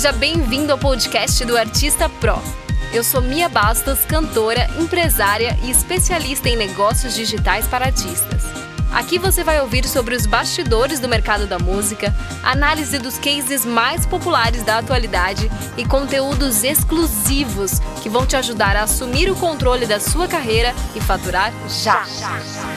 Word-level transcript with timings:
Seja 0.00 0.12
bem-vindo 0.12 0.72
ao 0.72 0.78
podcast 0.78 1.44
do 1.44 1.58
Artista 1.58 2.08
Pro. 2.08 2.42
Eu 2.90 3.04
sou 3.04 3.20
Mia 3.20 3.50
Bastos, 3.50 4.02
cantora, 4.06 4.66
empresária 4.78 5.58
e 5.62 5.70
especialista 5.70 6.48
em 6.48 6.56
negócios 6.56 7.14
digitais 7.14 7.66
para 7.66 7.84
artistas. 7.84 8.44
Aqui 8.90 9.18
você 9.18 9.44
vai 9.44 9.60
ouvir 9.60 9.86
sobre 9.86 10.16
os 10.16 10.24
bastidores 10.24 11.00
do 11.00 11.06
mercado 11.06 11.46
da 11.46 11.58
música, 11.58 12.14
análise 12.42 12.98
dos 12.98 13.18
cases 13.18 13.66
mais 13.66 14.06
populares 14.06 14.62
da 14.62 14.78
atualidade 14.78 15.52
e 15.76 15.84
conteúdos 15.84 16.64
exclusivos 16.64 17.78
que 18.02 18.08
vão 18.08 18.24
te 18.24 18.36
ajudar 18.36 18.76
a 18.76 18.84
assumir 18.84 19.30
o 19.30 19.36
controle 19.36 19.84
da 19.84 20.00
sua 20.00 20.26
carreira 20.26 20.74
e 20.96 21.00
faturar 21.02 21.52
já. 21.68 22.06
Fala 22.06 22.69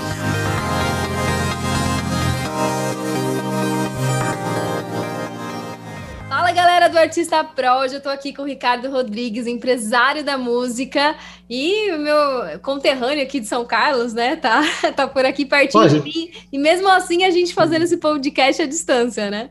galera 6.54 6.88
do 6.88 6.98
Artista 7.00 7.44
Pro, 7.44 7.80
hoje 7.80 7.96
eu 7.96 8.02
tô 8.02 8.10
aqui 8.10 8.32
com 8.32 8.44
o 8.44 8.46
Ricardo 8.46 8.88
Rodrigues, 8.90 9.48
empresário 9.48 10.24
da 10.24 10.38
música 10.38 11.16
e 11.50 11.92
o 11.92 12.00
meu 12.00 12.60
conterrâneo 12.62 13.24
aqui 13.24 13.40
de 13.40 13.48
São 13.48 13.66
Carlos, 13.66 14.14
né? 14.14 14.36
Tá, 14.36 14.62
tá 14.96 15.08
por 15.08 15.26
aqui 15.26 15.46
pertinho 15.46 15.90
de 15.90 16.02
mim 16.02 16.30
e 16.52 16.60
mesmo 16.60 16.88
assim 16.88 17.24
a 17.24 17.32
gente 17.32 17.56
fazendo 17.56 17.82
esse 17.82 17.98
podcast 17.98 18.62
à 18.62 18.68
distância, 18.68 19.32
né? 19.32 19.50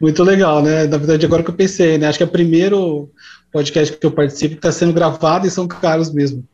Muito 0.00 0.22
legal, 0.22 0.62
né? 0.62 0.86
Na 0.86 0.96
verdade, 0.96 1.26
agora 1.26 1.42
que 1.42 1.50
eu 1.50 1.54
pensei, 1.54 1.98
né? 1.98 2.06
Acho 2.06 2.18
que 2.18 2.24
é 2.24 2.26
o 2.26 2.30
primeiro 2.30 3.10
podcast 3.50 3.96
que 3.96 4.06
eu 4.06 4.12
participo 4.12 4.54
que 4.54 4.58
está 4.58 4.70
sendo 4.70 4.92
gravado 4.92 5.44
em 5.44 5.50
São 5.50 5.66
Carlos 5.66 6.12
mesmo. 6.12 6.44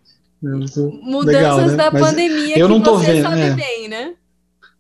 Mudanças 0.42 1.26
legal, 1.26 1.60
né? 1.66 1.76
da 1.76 1.90
Mas 1.90 2.02
pandemia 2.02 2.58
eu 2.58 2.68
não 2.68 2.80
tô 2.80 2.96
você 2.96 3.12
vendo, 3.12 3.22
sabe 3.22 3.40
é. 3.40 3.50
bem, 3.50 3.88
né? 3.88 4.14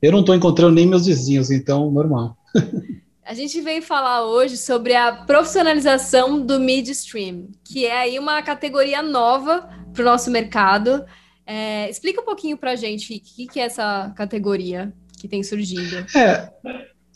Eu 0.00 0.12
não 0.12 0.20
estou 0.20 0.34
encontrando 0.34 0.74
nem 0.74 0.86
meus 0.86 1.04
vizinhos, 1.04 1.50
então 1.50 1.90
normal. 1.90 2.36
A 3.28 3.34
gente 3.34 3.60
veio 3.60 3.82
falar 3.82 4.24
hoje 4.24 4.56
sobre 4.56 4.94
a 4.94 5.12
profissionalização 5.12 6.40
do 6.40 6.58
midstream, 6.58 7.48
que 7.62 7.84
é 7.84 8.00
aí 8.00 8.18
uma 8.18 8.40
categoria 8.40 9.02
nova 9.02 9.68
para 9.92 10.00
o 10.00 10.04
nosso 10.06 10.30
mercado. 10.30 11.04
É, 11.46 11.90
explica 11.90 12.22
um 12.22 12.24
pouquinho 12.24 12.56
para 12.56 12.70
a 12.70 12.74
gente 12.74 13.14
o 13.14 13.20
que, 13.20 13.46
que 13.46 13.60
é 13.60 13.64
essa 13.64 14.10
categoria 14.16 14.94
que 15.20 15.28
tem 15.28 15.42
surgido. 15.42 16.06
É, 16.16 16.50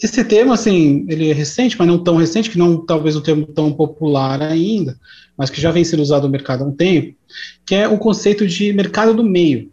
esse 0.02 0.22
termo, 0.22 0.52
assim, 0.52 1.06
ele 1.08 1.30
é 1.30 1.32
recente, 1.32 1.78
mas 1.78 1.88
não 1.88 2.04
tão 2.04 2.16
recente, 2.19 2.50
que 2.50 2.58
não 2.58 2.84
talvez 2.84 3.16
um 3.16 3.22
termo 3.22 3.47
tão 3.47 3.72
popular 3.72 4.42
ainda, 4.42 5.00
mas 5.34 5.48
que 5.48 5.62
já 5.62 5.70
vem 5.70 5.82
sendo 5.82 6.02
usado 6.02 6.24
no 6.24 6.30
mercado 6.30 6.62
há 6.62 6.66
um 6.66 6.76
tempo, 6.76 7.16
que 7.64 7.74
é 7.74 7.88
o 7.88 7.97
conceito 7.97 8.47
de 8.47 8.70
mercado 8.74 9.14
do 9.14 9.24
meio 9.24 9.72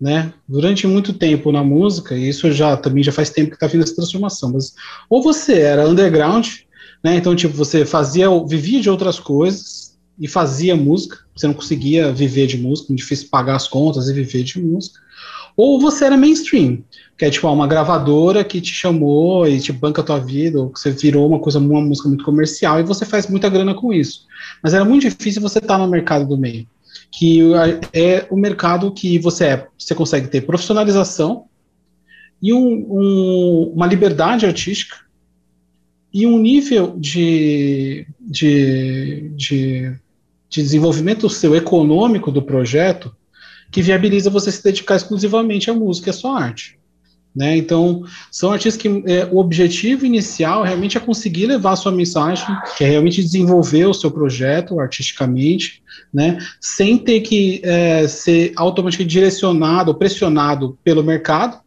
né? 0.00 0.32
Durante 0.48 0.86
muito 0.86 1.12
tempo 1.12 1.52
na 1.52 1.62
música, 1.62 2.16
e 2.16 2.28
isso 2.28 2.50
já 2.50 2.76
também 2.76 3.02
já 3.02 3.12
faz 3.12 3.30
tempo 3.30 3.50
que 3.50 3.56
está 3.56 3.66
vindo 3.66 3.82
essa 3.84 3.94
transformação, 3.94 4.52
mas 4.52 4.74
ou 5.08 5.22
você 5.22 5.60
era 5.60 5.88
underground, 5.88 6.48
né? 7.04 7.16
Então, 7.16 7.36
tipo, 7.36 7.54
você 7.54 7.84
fazia, 7.84 8.28
vivia 8.46 8.80
de 8.80 8.88
outras 8.88 9.20
coisas 9.20 9.98
e 10.18 10.26
fazia 10.26 10.74
música, 10.74 11.18
você 11.36 11.46
não 11.46 11.54
conseguia 11.54 12.12
viver 12.12 12.46
de 12.46 12.56
música, 12.56 12.88
muito 12.88 13.00
difícil 13.00 13.28
pagar 13.30 13.56
as 13.56 13.68
contas 13.68 14.08
e 14.08 14.14
viver 14.14 14.42
de 14.42 14.60
música. 14.60 14.98
Ou 15.56 15.80
você 15.80 16.06
era 16.06 16.16
mainstream, 16.16 16.82
que 17.18 17.24
é 17.24 17.30
tipo 17.30 17.46
uma 17.48 17.66
gravadora 17.66 18.42
que 18.44 18.60
te 18.60 18.72
chamou 18.72 19.46
e 19.46 19.60
te 19.60 19.72
banca 19.72 20.00
a 20.00 20.04
tua 20.04 20.18
vida, 20.18 20.60
ou 20.60 20.70
que 20.70 20.80
você 20.80 20.90
virou 20.90 21.28
uma 21.28 21.38
coisa, 21.38 21.58
uma 21.58 21.80
música 21.80 22.08
muito 22.08 22.24
comercial 22.24 22.80
e 22.80 22.84
você 22.84 23.04
faz 23.04 23.26
muita 23.26 23.48
grana 23.48 23.74
com 23.74 23.92
isso. 23.92 24.26
Mas 24.62 24.72
era 24.72 24.84
muito 24.84 25.02
difícil 25.02 25.42
você 25.42 25.58
estar 25.58 25.76
tá 25.76 25.78
no 25.78 25.90
mercado 25.90 26.26
do 26.26 26.38
meio 26.38 26.66
que 27.10 27.40
é 27.92 28.26
o 28.30 28.36
mercado 28.36 28.92
que 28.92 29.18
você 29.18 29.44
é, 29.44 29.68
você 29.78 29.94
consegue 29.94 30.28
ter 30.28 30.42
profissionalização 30.42 31.46
e 32.42 32.52
um, 32.52 32.86
um, 32.90 33.72
uma 33.74 33.86
liberdade 33.86 34.46
artística 34.46 34.96
e 36.12 36.26
um 36.26 36.38
nível 36.38 36.96
de, 36.98 38.06
de, 38.18 39.30
de, 39.36 39.94
de 40.48 40.62
desenvolvimento 40.62 41.28
seu 41.28 41.54
econômico 41.54 42.32
do 42.32 42.42
projeto 42.42 43.14
que 43.70 43.82
viabiliza 43.82 44.30
você 44.30 44.50
se 44.50 44.64
dedicar 44.64 44.96
exclusivamente 44.96 45.70
à 45.70 45.74
música 45.74 46.08
e 46.08 46.10
à 46.10 46.12
sua 46.12 46.42
arte. 46.42 46.79
Né? 47.34 47.56
Então, 47.56 48.04
são 48.30 48.50
artistas 48.50 48.76
que 48.76 48.88
é, 49.06 49.24
o 49.30 49.38
objetivo 49.38 50.04
inicial 50.04 50.64
realmente 50.64 50.96
é 50.96 51.00
conseguir 51.00 51.46
levar 51.46 51.72
a 51.72 51.76
sua 51.76 51.92
mensagem, 51.92 52.46
que 52.76 52.82
é 52.82 52.88
realmente 52.88 53.22
desenvolver 53.22 53.86
o 53.86 53.94
seu 53.94 54.10
projeto 54.10 54.80
artisticamente, 54.80 55.80
né? 56.12 56.38
sem 56.60 56.98
ter 56.98 57.20
que 57.20 57.60
é, 57.62 58.08
ser 58.08 58.52
automaticamente 58.56 59.12
direcionado 59.12 59.92
ou 59.92 59.96
pressionado 59.96 60.76
pelo 60.82 61.04
mercado, 61.04 61.60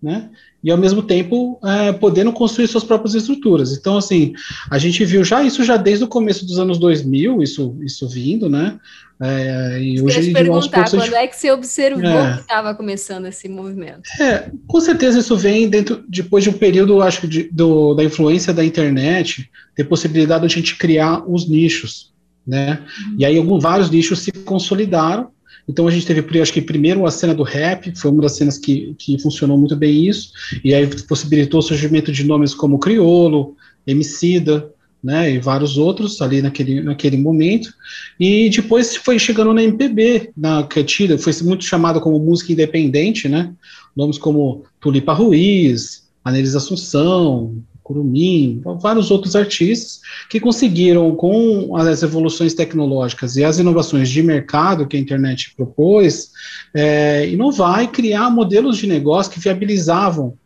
né? 0.00 0.30
e 0.62 0.70
ao 0.70 0.78
mesmo 0.78 1.02
tempo 1.02 1.58
é, 1.64 1.92
podendo 1.92 2.32
construir 2.32 2.68
suas 2.68 2.84
próprias 2.84 3.14
estruturas. 3.14 3.76
Então, 3.76 3.96
assim, 3.96 4.32
a 4.70 4.78
gente 4.78 5.04
viu 5.04 5.24
já 5.24 5.42
isso 5.42 5.64
já 5.64 5.76
desde 5.76 6.04
o 6.04 6.08
começo 6.08 6.44
dos 6.46 6.58
anos 6.58 6.78
2000, 6.78 7.42
isso, 7.42 7.76
isso 7.82 8.08
vindo, 8.08 8.48
né? 8.48 8.78
É, 9.20 9.82
e 9.82 10.00
hoje, 10.00 10.28
te 10.28 10.32
perguntar, 10.32 10.88
quando 10.88 11.02
gente... 11.02 11.14
é 11.14 11.26
que 11.26 11.36
você 11.36 11.50
observou 11.50 12.08
é, 12.08 12.34
que 12.34 12.40
estava 12.42 12.72
começando 12.74 13.26
esse 13.26 13.48
movimento? 13.48 14.02
É, 14.20 14.50
com 14.66 14.80
certeza 14.80 15.18
isso 15.18 15.36
vem 15.36 15.68
dentro, 15.68 16.04
depois 16.08 16.44
de 16.44 16.50
um 16.50 16.52
período, 16.52 17.02
acho 17.02 17.22
que, 17.22 17.50
da 17.96 18.04
influência 18.04 18.54
da 18.54 18.64
internet, 18.64 19.50
ter 19.74 19.84
possibilidade 19.84 20.46
de 20.46 20.46
a 20.46 20.56
gente 20.56 20.76
criar 20.76 21.28
os 21.28 21.48
nichos, 21.48 22.12
né? 22.46 22.80
Uhum. 22.80 23.16
E 23.18 23.24
aí 23.24 23.36
alguns, 23.36 23.60
vários 23.60 23.90
nichos 23.90 24.20
se 24.20 24.30
consolidaram, 24.30 25.30
então 25.68 25.88
a 25.88 25.90
gente 25.90 26.06
teve, 26.06 26.40
acho 26.40 26.52
que 26.52 26.62
primeiro 26.62 27.04
a 27.04 27.10
cena 27.10 27.34
do 27.34 27.42
rap, 27.42 27.92
foi 27.98 28.10
uma 28.12 28.22
das 28.22 28.36
cenas 28.36 28.56
que, 28.56 28.94
que 28.96 29.18
funcionou 29.18 29.58
muito 29.58 29.74
bem 29.74 30.06
isso, 30.06 30.30
e 30.64 30.72
aí 30.72 30.86
possibilitou 31.04 31.58
o 31.58 31.62
surgimento 31.62 32.12
de 32.12 32.22
nomes 32.24 32.54
como 32.54 32.78
Criolo, 32.78 33.56
Emicida, 33.84 34.70
né, 35.02 35.32
e 35.32 35.38
vários 35.38 35.78
outros 35.78 36.20
ali 36.20 36.42
naquele, 36.42 36.82
naquele 36.82 37.16
momento, 37.16 37.72
e 38.18 38.50
depois 38.50 38.96
foi 38.96 39.18
chegando 39.18 39.54
na 39.54 39.62
MPB, 39.62 40.30
na 40.36 40.62
tira, 40.64 41.16
foi 41.18 41.32
muito 41.42 41.64
chamado 41.64 42.00
como 42.00 42.18
música 42.18 42.52
independente, 42.52 43.28
né, 43.28 43.52
nomes 43.96 44.18
como 44.18 44.64
Tulipa 44.80 45.12
Ruiz, 45.12 46.08
Anelis 46.24 46.56
Assunção, 46.56 47.62
Curumim, 47.88 48.60
vários 48.82 49.10
outros 49.10 49.34
artistas 49.34 50.00
que 50.28 50.38
conseguiram, 50.38 51.16
com 51.16 51.74
as 51.74 52.02
evoluções 52.02 52.52
tecnológicas 52.52 53.36
e 53.36 53.44
as 53.44 53.58
inovações 53.58 54.10
de 54.10 54.22
mercado 54.22 54.86
que 54.86 54.94
a 54.94 55.00
internet 55.00 55.54
propôs, 55.56 56.30
é, 56.74 57.26
inovar 57.30 57.82
e 57.82 57.88
criar 57.88 58.28
modelos 58.28 58.76
de 58.76 58.86
negócio 58.86 59.32
que 59.32 59.40
viabilizavam 59.40 60.36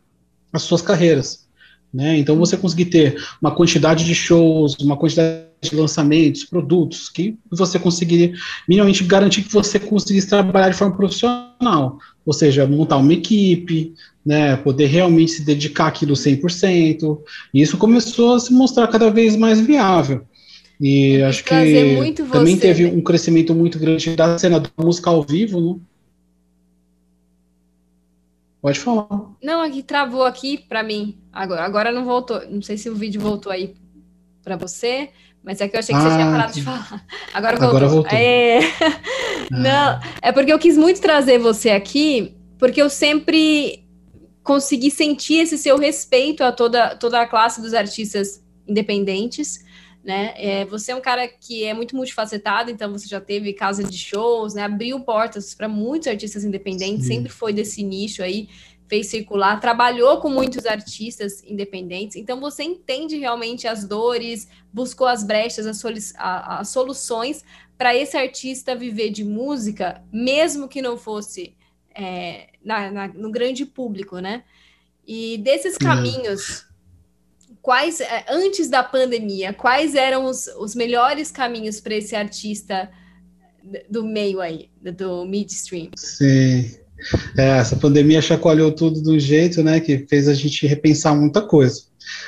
as 0.53 0.61
suas 0.61 0.81
carreiras. 0.81 1.42
Né? 1.93 2.17
Então, 2.17 2.35
você 2.35 2.57
conseguir 2.57 2.85
ter 2.85 3.15
uma 3.39 3.51
quantidade 3.51 4.03
de 4.03 4.15
shows, 4.15 4.75
uma 4.81 4.97
quantidade 4.97 5.43
de 5.61 5.75
lançamentos, 5.75 6.43
produtos, 6.43 7.07
que 7.07 7.37
você 7.51 7.77
conseguiria 7.77 8.33
minimamente 8.67 9.03
garantir 9.03 9.43
que 9.43 9.53
você 9.53 9.79
conseguisse 9.79 10.27
trabalhar 10.27 10.69
de 10.69 10.75
forma 10.75 10.95
profissional, 10.95 11.99
ou 12.25 12.33
seja, 12.33 12.65
montar 12.65 12.97
uma 12.97 13.13
equipe, 13.13 13.93
né, 14.25 14.55
poder 14.57 14.87
realmente 14.87 15.33
se 15.33 15.45
dedicar 15.45 15.87
àquilo 15.87 16.15
100%, 16.15 17.19
e 17.53 17.61
isso 17.61 17.77
começou 17.77 18.35
a 18.35 18.39
se 18.39 18.51
mostrar 18.51 18.87
cada 18.87 19.09
vez 19.11 19.35
mais 19.35 19.61
viável. 19.61 20.23
E 20.81 21.21
acho 21.21 21.43
que 21.43 21.49
também 22.31 22.57
teve 22.57 22.85
um 22.85 23.01
crescimento 23.01 23.53
muito 23.53 23.77
grande 23.77 24.15
da 24.15 24.37
cena 24.37 24.59
da 24.59 24.69
música 24.77 25.09
ao 25.09 25.21
vivo, 25.21 25.59
né? 25.61 25.79
Pode 28.63 28.79
falar. 28.79 29.09
Não, 29.43 29.61
aqui 29.61 29.83
travou 29.83 30.23
aqui 30.23 30.57
para 30.57 30.81
mim. 30.81 31.17
Agora, 31.33 31.65
agora 31.65 31.91
não 31.91 32.05
voltou. 32.05 32.41
Não 32.49 32.61
sei 32.61 32.77
se 32.77 32.89
o 32.89 32.95
vídeo 32.95 33.19
voltou 33.19 33.51
aí 33.51 33.75
para 34.41 34.55
você, 34.55 35.09
mas 35.43 35.59
é 35.59 35.67
que 35.67 35.75
eu 35.75 35.81
achei 35.81 35.93
que 35.93 35.99
ah, 35.99 36.09
você 36.09 36.15
tinha 36.15 36.31
parado 36.31 36.53
de 36.53 36.61
falar. 36.61 37.05
Agora 37.33 37.57
voltou. 37.57 37.75
Agora 37.75 37.87
voltou. 37.89 38.17
É... 38.17 38.61
Não, 39.51 39.99
é 40.21 40.31
porque 40.31 40.53
eu 40.53 40.57
quis 40.57 40.77
muito 40.77 41.01
trazer 41.01 41.39
você 41.39 41.71
aqui, 41.71 42.37
porque 42.57 42.81
eu 42.81 42.89
sempre 42.89 43.85
consegui 44.41 44.89
sentir 44.89 45.39
esse 45.39 45.57
seu 45.57 45.77
respeito 45.77 46.41
a 46.41 46.53
toda, 46.53 46.95
toda 46.95 47.19
a 47.19 47.27
classe 47.27 47.61
dos 47.61 47.73
artistas 47.73 48.41
independentes, 48.65 49.59
né? 50.03 50.33
É, 50.35 50.65
você 50.65 50.91
é 50.91 50.95
um 50.95 51.01
cara 51.01 51.27
que 51.27 51.63
é 51.63 51.73
muito 51.73 51.95
multifacetado, 51.95 52.69
então 52.69 52.91
você 52.91 53.07
já 53.07 53.21
teve 53.21 53.53
casa 53.53 53.83
de 53.83 53.97
shows, 53.97 54.53
né? 54.53 54.63
Abriu 54.63 54.99
portas 54.99 55.55
para 55.55 55.67
muitos 55.67 56.07
artistas 56.07 56.43
independentes, 56.43 57.05
Sim. 57.05 57.15
sempre 57.15 57.31
foi 57.31 57.53
desse 57.53 57.81
nicho 57.83 58.21
aí, 58.21 58.49
fez 58.87 59.07
circular, 59.07 59.59
trabalhou 59.61 60.19
com 60.19 60.29
muitos 60.29 60.65
artistas 60.65 61.41
independentes, 61.43 62.17
então 62.17 62.39
você 62.39 62.63
entende 62.63 63.17
realmente 63.17 63.67
as 63.67 63.85
dores, 63.85 64.47
buscou 64.73 65.07
as 65.07 65.23
brechas, 65.23 65.65
as, 65.65 66.13
as 66.17 66.69
soluções 66.69 67.43
para 67.77 67.95
esse 67.95 68.17
artista 68.17 68.75
viver 68.75 69.09
de 69.09 69.23
música, 69.23 70.03
mesmo 70.11 70.67
que 70.67 70.81
não 70.81 70.97
fosse 70.97 71.55
é, 71.95 72.49
na, 72.63 72.91
na, 72.91 73.07
no 73.07 73.31
grande 73.31 73.65
público, 73.65 74.19
né? 74.19 74.43
E 75.07 75.37
desses 75.39 75.77
caminhos, 75.77 76.65
quais, 77.63 78.01
é, 78.01 78.25
antes 78.29 78.69
da 78.69 78.83
pandemia, 78.83 79.53
quais 79.53 79.95
eram 79.95 80.25
os, 80.25 80.47
os 80.59 80.75
melhores 80.75 81.31
caminhos 81.31 81.79
para 81.79 81.95
esse 81.95 82.13
artista 82.13 82.89
do 83.89 84.03
meio 84.03 84.41
aí, 84.41 84.69
do 84.97 85.25
midstream? 85.25 85.89
Sim. 85.95 86.69
É, 87.37 87.57
essa 87.57 87.75
pandemia 87.77 88.21
chacoalhou 88.21 88.71
tudo 88.71 89.11
um 89.11 89.19
jeito, 89.19 89.63
né, 89.63 89.79
que 89.79 90.05
fez 90.09 90.27
a 90.27 90.33
gente 90.33 90.67
repensar 90.67 91.15
muita 91.15 91.41
coisa. 91.41 91.83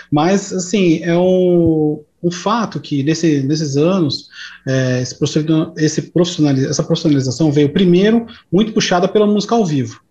Mas, 0.09 0.53
assim, 0.53 1.03
é 1.03 1.17
um, 1.17 2.01
um 2.23 2.31
fato 2.31 2.79
que 2.79 3.03
nesse, 3.03 3.41
nesses 3.41 3.75
anos 3.75 4.29
é, 4.65 5.01
esse 5.01 6.01
profissionaliz, 6.01 6.63
essa 6.63 6.83
profissionalização 6.83 7.51
veio 7.51 7.73
primeiro 7.73 8.25
muito 8.51 8.71
puxada 8.71 9.07
pela 9.07 9.27
música 9.27 9.53
ao 9.53 9.65
vivo 9.65 10.04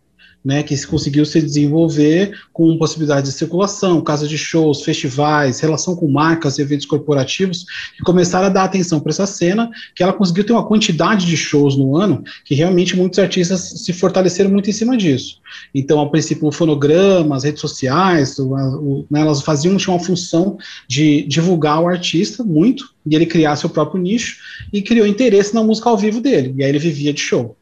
né, 0.44 0.62
que 0.62 0.76
se 0.76 0.86
conseguiu 0.86 1.24
se 1.24 1.40
desenvolver 1.40 2.38
com 2.52 2.76
possibilidades 2.76 3.32
de 3.32 3.38
circulação, 3.38 4.02
casa 4.02 4.28
de 4.28 4.36
shows, 4.36 4.82
festivais, 4.82 5.60
relação 5.60 5.96
com 5.96 6.06
marcas, 6.08 6.58
eventos 6.58 6.84
corporativos, 6.84 7.64
que 7.96 8.02
começaram 8.02 8.46
a 8.46 8.50
dar 8.50 8.64
atenção 8.64 9.00
para 9.00 9.10
essa 9.10 9.26
cena, 9.26 9.70
que 9.94 10.02
ela 10.02 10.12
conseguiu 10.12 10.44
ter 10.44 10.52
uma 10.52 10.66
quantidade 10.66 11.26
de 11.26 11.36
shows 11.36 11.76
no 11.76 11.96
ano, 11.96 12.22
que 12.44 12.54
realmente 12.54 12.96
muitos 12.96 13.18
artistas 13.18 13.60
se 13.60 13.92
fortaleceram 13.92 14.50
muito 14.50 14.68
em 14.68 14.72
cima 14.72 14.96
disso. 14.96 15.40
Então, 15.74 16.00
a 16.00 16.10
princípio, 16.10 16.46
o 16.46 16.52
fonograma, 16.52 17.36
as 17.36 17.44
redes 17.44 17.60
sociais, 17.60 18.38
o, 18.38 18.54
o, 18.54 19.06
né, 19.10 19.20
elas 19.20 19.40
faziam 19.40 19.76
tinha 19.76 19.94
uma 19.94 20.04
função 20.04 20.58
de 20.86 21.22
divulgar 21.22 21.80
o 21.80 21.88
artista 21.88 22.44
muito, 22.44 22.92
e 23.06 23.14
ele 23.14 23.26
criar 23.26 23.56
seu 23.56 23.70
próprio 23.70 24.00
nicho, 24.00 24.38
e 24.72 24.82
criou 24.82 25.06
interesse 25.06 25.54
na 25.54 25.62
música 25.62 25.88
ao 25.88 25.96
vivo 25.96 26.20
dele, 26.20 26.54
e 26.56 26.62
aí 26.62 26.68
ele 26.68 26.78
vivia 26.78 27.12
de 27.12 27.20
show. 27.20 27.56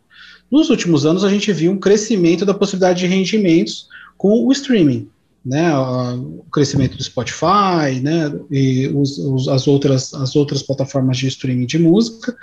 Nos 0.52 0.68
últimos 0.68 1.06
anos, 1.06 1.24
a 1.24 1.30
gente 1.30 1.50
viu 1.50 1.72
um 1.72 1.78
crescimento 1.78 2.44
da 2.44 2.52
possibilidade 2.52 2.98
de 2.98 3.06
rendimentos 3.06 3.88
com 4.18 4.46
o 4.46 4.52
streaming, 4.52 5.08
né, 5.44 5.74
o 5.74 6.44
crescimento 6.52 6.94
do 6.94 7.02
Spotify, 7.02 7.98
né, 8.02 8.30
e 8.50 8.86
os, 8.88 9.16
os, 9.16 9.48
as, 9.48 9.66
outras, 9.66 10.12
as 10.12 10.36
outras 10.36 10.62
plataformas 10.62 11.16
de 11.16 11.26
streaming 11.28 11.64
de 11.64 11.78
música, 11.78 12.36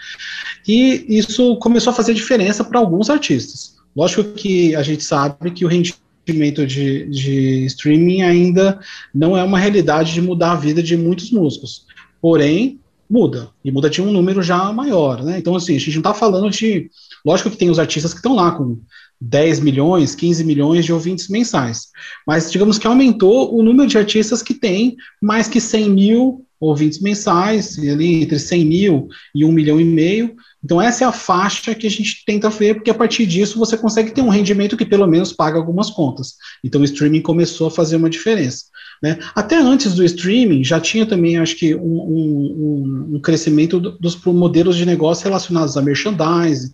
e 0.67 1.05
isso 1.07 1.55
começou 1.57 1.91
a 1.91 1.95
fazer 1.95 2.15
diferença 2.15 2.63
para 2.63 2.79
alguns 2.79 3.11
artistas. 3.11 3.75
Lógico 3.95 4.23
que 4.23 4.75
a 4.75 4.81
gente 4.81 5.03
sabe 5.03 5.51
que 5.51 5.63
o 5.63 5.67
rendimento 5.67 6.65
de, 6.65 7.05
de 7.09 7.65
streaming 7.65 8.23
ainda 8.23 8.79
não 9.13 9.37
é 9.37 9.43
uma 9.43 9.59
realidade 9.59 10.13
de 10.13 10.21
mudar 10.21 10.53
a 10.53 10.55
vida 10.55 10.81
de 10.81 10.97
muitos 10.97 11.29
músicos, 11.29 11.85
porém, 12.19 12.79
muda, 13.07 13.49
e 13.63 13.71
muda 13.71 13.87
de 13.87 14.01
um 14.01 14.11
número 14.11 14.41
já 14.41 14.73
maior, 14.73 15.23
né, 15.23 15.37
então 15.37 15.55
assim, 15.55 15.75
a 15.75 15.79
gente 15.79 15.93
não 15.93 15.99
está 15.99 16.13
falando 16.15 16.49
de 16.49 16.89
Lógico 17.25 17.51
que 17.51 17.57
tem 17.57 17.69
os 17.69 17.79
artistas 17.79 18.13
que 18.13 18.19
estão 18.19 18.35
lá 18.35 18.51
com 18.51 18.81
10 19.21 19.59
milhões, 19.59 20.15
15 20.15 20.43
milhões 20.43 20.85
de 20.85 20.93
ouvintes 20.93 21.27
mensais, 21.27 21.87
mas 22.25 22.51
digamos 22.51 22.77
que 22.77 22.87
aumentou 22.87 23.53
o 23.53 23.61
número 23.61 23.87
de 23.87 23.97
artistas 23.97 24.41
que 24.41 24.53
tem 24.53 24.95
mais 25.21 25.47
que 25.47 25.59
100 25.59 25.89
mil 25.89 26.45
ouvintes 26.59 26.99
mensais, 26.99 27.77
ali 27.79 28.21
entre 28.21 28.37
100 28.37 28.65
mil 28.65 29.07
e 29.33 29.45
1 29.45 29.51
milhão 29.51 29.79
e 29.79 29.85
meio. 29.85 30.35
Então, 30.63 30.81
essa 30.81 31.05
é 31.05 31.07
a 31.07 31.11
faixa 31.11 31.73
que 31.73 31.87
a 31.87 31.89
gente 31.89 32.23
tenta 32.25 32.49
ver, 32.49 32.75
porque 32.75 32.89
a 32.89 32.93
partir 32.93 33.25
disso 33.25 33.57
você 33.57 33.77
consegue 33.77 34.11
ter 34.11 34.21
um 34.21 34.27
rendimento 34.27 34.75
que 34.75 34.85
pelo 34.85 35.07
menos 35.07 35.31
paga 35.31 35.57
algumas 35.57 35.89
contas. 35.89 36.33
Então, 36.61 36.81
o 36.81 36.83
streaming 36.83 37.21
começou 37.21 37.67
a 37.67 37.71
fazer 37.71 37.95
uma 37.95 38.09
diferença. 38.09 38.65
Né? 39.01 39.17
Até 39.33 39.57
antes 39.57 39.95
do 39.95 40.03
streaming, 40.03 40.63
já 40.63 40.81
tinha 40.81 41.05
também, 41.05 41.37
acho 41.37 41.55
que, 41.55 41.73
um, 41.75 41.79
um, 41.81 43.09
um 43.15 43.21
crescimento 43.21 43.79
dos 43.79 44.21
modelos 44.25 44.75
de 44.75 44.85
negócio 44.85 45.23
relacionados 45.23 45.77
a 45.77 45.81
merchandising, 45.81 46.73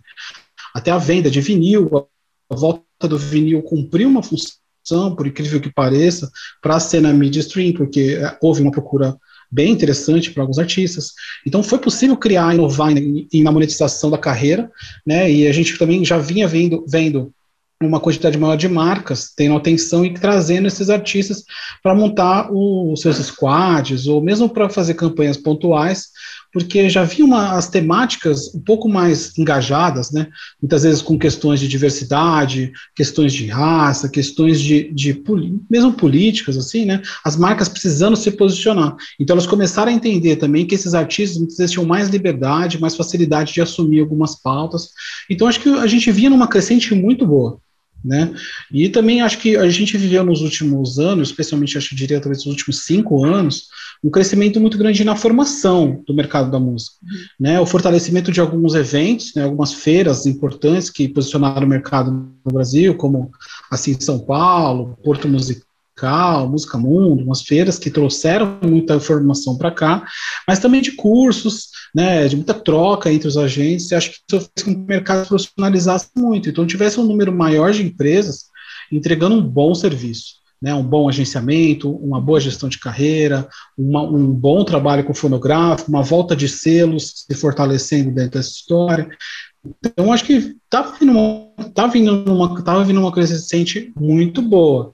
até 0.74 0.90
a 0.90 0.98
venda 0.98 1.30
de 1.30 1.40
vinil, 1.40 1.88
volta 2.54 3.08
do 3.08 3.18
vinil 3.18 3.62
cumpriu 3.62 4.08
uma 4.08 4.22
função, 4.22 5.14
por 5.16 5.26
incrível 5.26 5.60
que 5.60 5.72
pareça, 5.72 6.30
para 6.62 6.76
a 6.76 6.80
cena 6.80 7.12
mídia 7.12 7.40
stream, 7.40 7.72
porque 7.72 8.18
é, 8.20 8.36
houve 8.40 8.62
uma 8.62 8.70
procura 8.70 9.16
bem 9.50 9.72
interessante 9.72 10.30
para 10.30 10.42
alguns 10.42 10.58
artistas. 10.58 11.12
Então 11.46 11.62
foi 11.62 11.78
possível 11.78 12.16
criar, 12.16 12.54
inovar 12.54 12.92
na 12.92 13.52
monetização 13.52 14.10
da 14.10 14.18
carreira, 14.18 14.70
né? 15.06 15.30
E 15.30 15.46
a 15.46 15.52
gente 15.52 15.78
também 15.78 16.04
já 16.04 16.18
vinha 16.18 16.48
vendo, 16.48 16.84
vendo 16.88 17.32
uma 17.82 18.00
quantidade 18.00 18.38
maior 18.38 18.56
de 18.56 18.68
marcas 18.68 19.32
tendo 19.36 19.56
atenção 19.56 20.04
e 20.04 20.14
trazendo 20.14 20.66
esses 20.66 20.88
artistas 20.88 21.44
para 21.82 21.94
montar 21.94 22.50
os 22.50 23.00
seus 23.00 23.16
squads, 23.18 24.06
ou 24.06 24.22
mesmo 24.22 24.48
para 24.48 24.70
fazer 24.70 24.94
campanhas 24.94 25.36
pontuais, 25.36 26.08
porque 26.52 26.88
já 26.88 27.04
vi 27.04 27.22
uma, 27.22 27.52
as 27.52 27.68
temáticas 27.68 28.54
um 28.54 28.60
pouco 28.60 28.88
mais 28.88 29.36
engajadas, 29.38 30.10
né? 30.10 30.28
muitas 30.60 30.82
vezes 30.82 31.02
com 31.02 31.18
questões 31.18 31.60
de 31.60 31.68
diversidade, 31.68 32.72
questões 32.94 33.32
de 33.32 33.46
raça, 33.46 34.08
questões 34.08 34.60
de, 34.60 34.92
de 34.92 35.22
mesmo 35.68 35.92
políticas, 35.92 36.56
assim, 36.56 36.84
né? 36.84 37.02
as 37.24 37.36
marcas 37.36 37.68
precisando 37.68 38.16
se 38.16 38.30
posicionar. 38.30 38.96
Então 39.20 39.34
elas 39.34 39.46
começaram 39.46 39.90
a 39.90 39.94
entender 39.94 40.36
também 40.36 40.66
que 40.66 40.74
esses 40.74 40.94
artistas 40.94 41.38
muitas 41.38 41.56
vezes 41.56 41.72
tinham 41.72 41.86
mais 41.86 42.08
liberdade, 42.08 42.80
mais 42.80 42.96
facilidade 42.96 43.52
de 43.52 43.60
assumir 43.60 44.00
algumas 44.00 44.34
pautas. 44.34 44.90
Então 45.28 45.46
acho 45.48 45.60
que 45.60 45.68
a 45.68 45.86
gente 45.86 46.10
via 46.10 46.30
numa 46.30 46.48
crescente 46.48 46.94
muito 46.94 47.26
boa. 47.26 47.60
Né? 48.04 48.32
E 48.70 48.88
também 48.88 49.20
acho 49.20 49.38
que 49.38 49.56
a 49.56 49.68
gente 49.68 49.98
viveu 49.98 50.24
nos 50.24 50.40
últimos 50.40 50.98
anos, 50.98 51.30
especialmente 51.30 51.76
acho 51.76 51.88
que 51.88 51.96
diria 51.96 52.20
talvez 52.20 52.44
nos 52.44 52.54
últimos 52.54 52.84
cinco 52.84 53.24
anos, 53.24 53.68
um 54.02 54.10
crescimento 54.10 54.60
muito 54.60 54.78
grande 54.78 55.04
na 55.04 55.16
formação 55.16 56.02
do 56.06 56.14
mercado 56.14 56.50
da 56.50 56.60
música, 56.60 56.96
uhum. 57.02 57.18
né? 57.40 57.60
O 57.60 57.66
fortalecimento 57.66 58.30
de 58.30 58.40
alguns 58.40 58.74
eventos, 58.74 59.34
né, 59.34 59.44
algumas 59.44 59.72
feiras 59.72 60.26
importantes 60.26 60.90
que 60.90 61.08
posicionaram 61.08 61.66
o 61.66 61.70
mercado 61.70 62.10
no 62.10 62.52
Brasil, 62.52 62.94
como 62.96 63.30
assim 63.70 63.98
São 63.98 64.18
Paulo, 64.18 64.96
Porto 65.02 65.28
Musical, 65.28 66.48
Música 66.48 66.76
Mundo, 66.76 67.24
umas 67.24 67.42
feiras 67.42 67.78
que 67.78 67.90
trouxeram 67.90 68.58
muita 68.62 68.96
informação 68.96 69.56
para 69.56 69.70
cá, 69.70 70.06
mas 70.46 70.58
também 70.58 70.82
de 70.82 70.92
cursos, 70.92 71.68
né, 71.94 72.28
de 72.28 72.36
muita 72.36 72.52
troca 72.52 73.10
entre 73.10 73.26
os 73.26 73.38
agentes, 73.38 73.92
acho 73.92 74.10
que 74.10 74.16
isso 74.30 74.50
fez 74.54 74.64
com 74.64 74.74
que 74.74 74.80
o 74.80 74.86
mercado 74.86 75.26
profissionalizasse 75.26 76.10
muito, 76.16 76.50
então 76.50 76.66
tivesse 76.66 77.00
um 77.00 77.04
número 77.04 77.32
maior 77.32 77.72
de 77.72 77.82
empresas 77.82 78.44
entregando 78.92 79.36
um 79.36 79.42
bom 79.42 79.74
serviço. 79.74 80.45
Né, 80.66 80.74
um 80.74 80.82
bom 80.82 81.08
agenciamento, 81.08 81.88
uma 81.88 82.20
boa 82.20 82.40
gestão 82.40 82.68
de 82.68 82.80
carreira, 82.80 83.48
uma, 83.78 84.02
um 84.02 84.26
bom 84.26 84.64
trabalho 84.64 85.04
com 85.04 85.14
fonográfico, 85.14 85.88
uma 85.88 86.02
volta 86.02 86.34
de 86.34 86.48
selos 86.48 87.24
se 87.30 87.36
fortalecendo 87.36 88.10
dentro 88.10 88.32
dessa 88.32 88.50
história. 88.50 89.08
Então, 89.64 90.12
acho 90.12 90.24
que 90.24 90.56
estava 90.64 90.96
vindo 90.98 91.12
uma, 91.12 91.70
tá 91.72 91.86
vindo 91.86 92.32
uma, 92.32 92.62
tava 92.64 92.82
vindo 92.82 92.98
uma 92.98 93.12
crescente 93.12 93.92
muito 93.96 94.42
boa, 94.42 94.92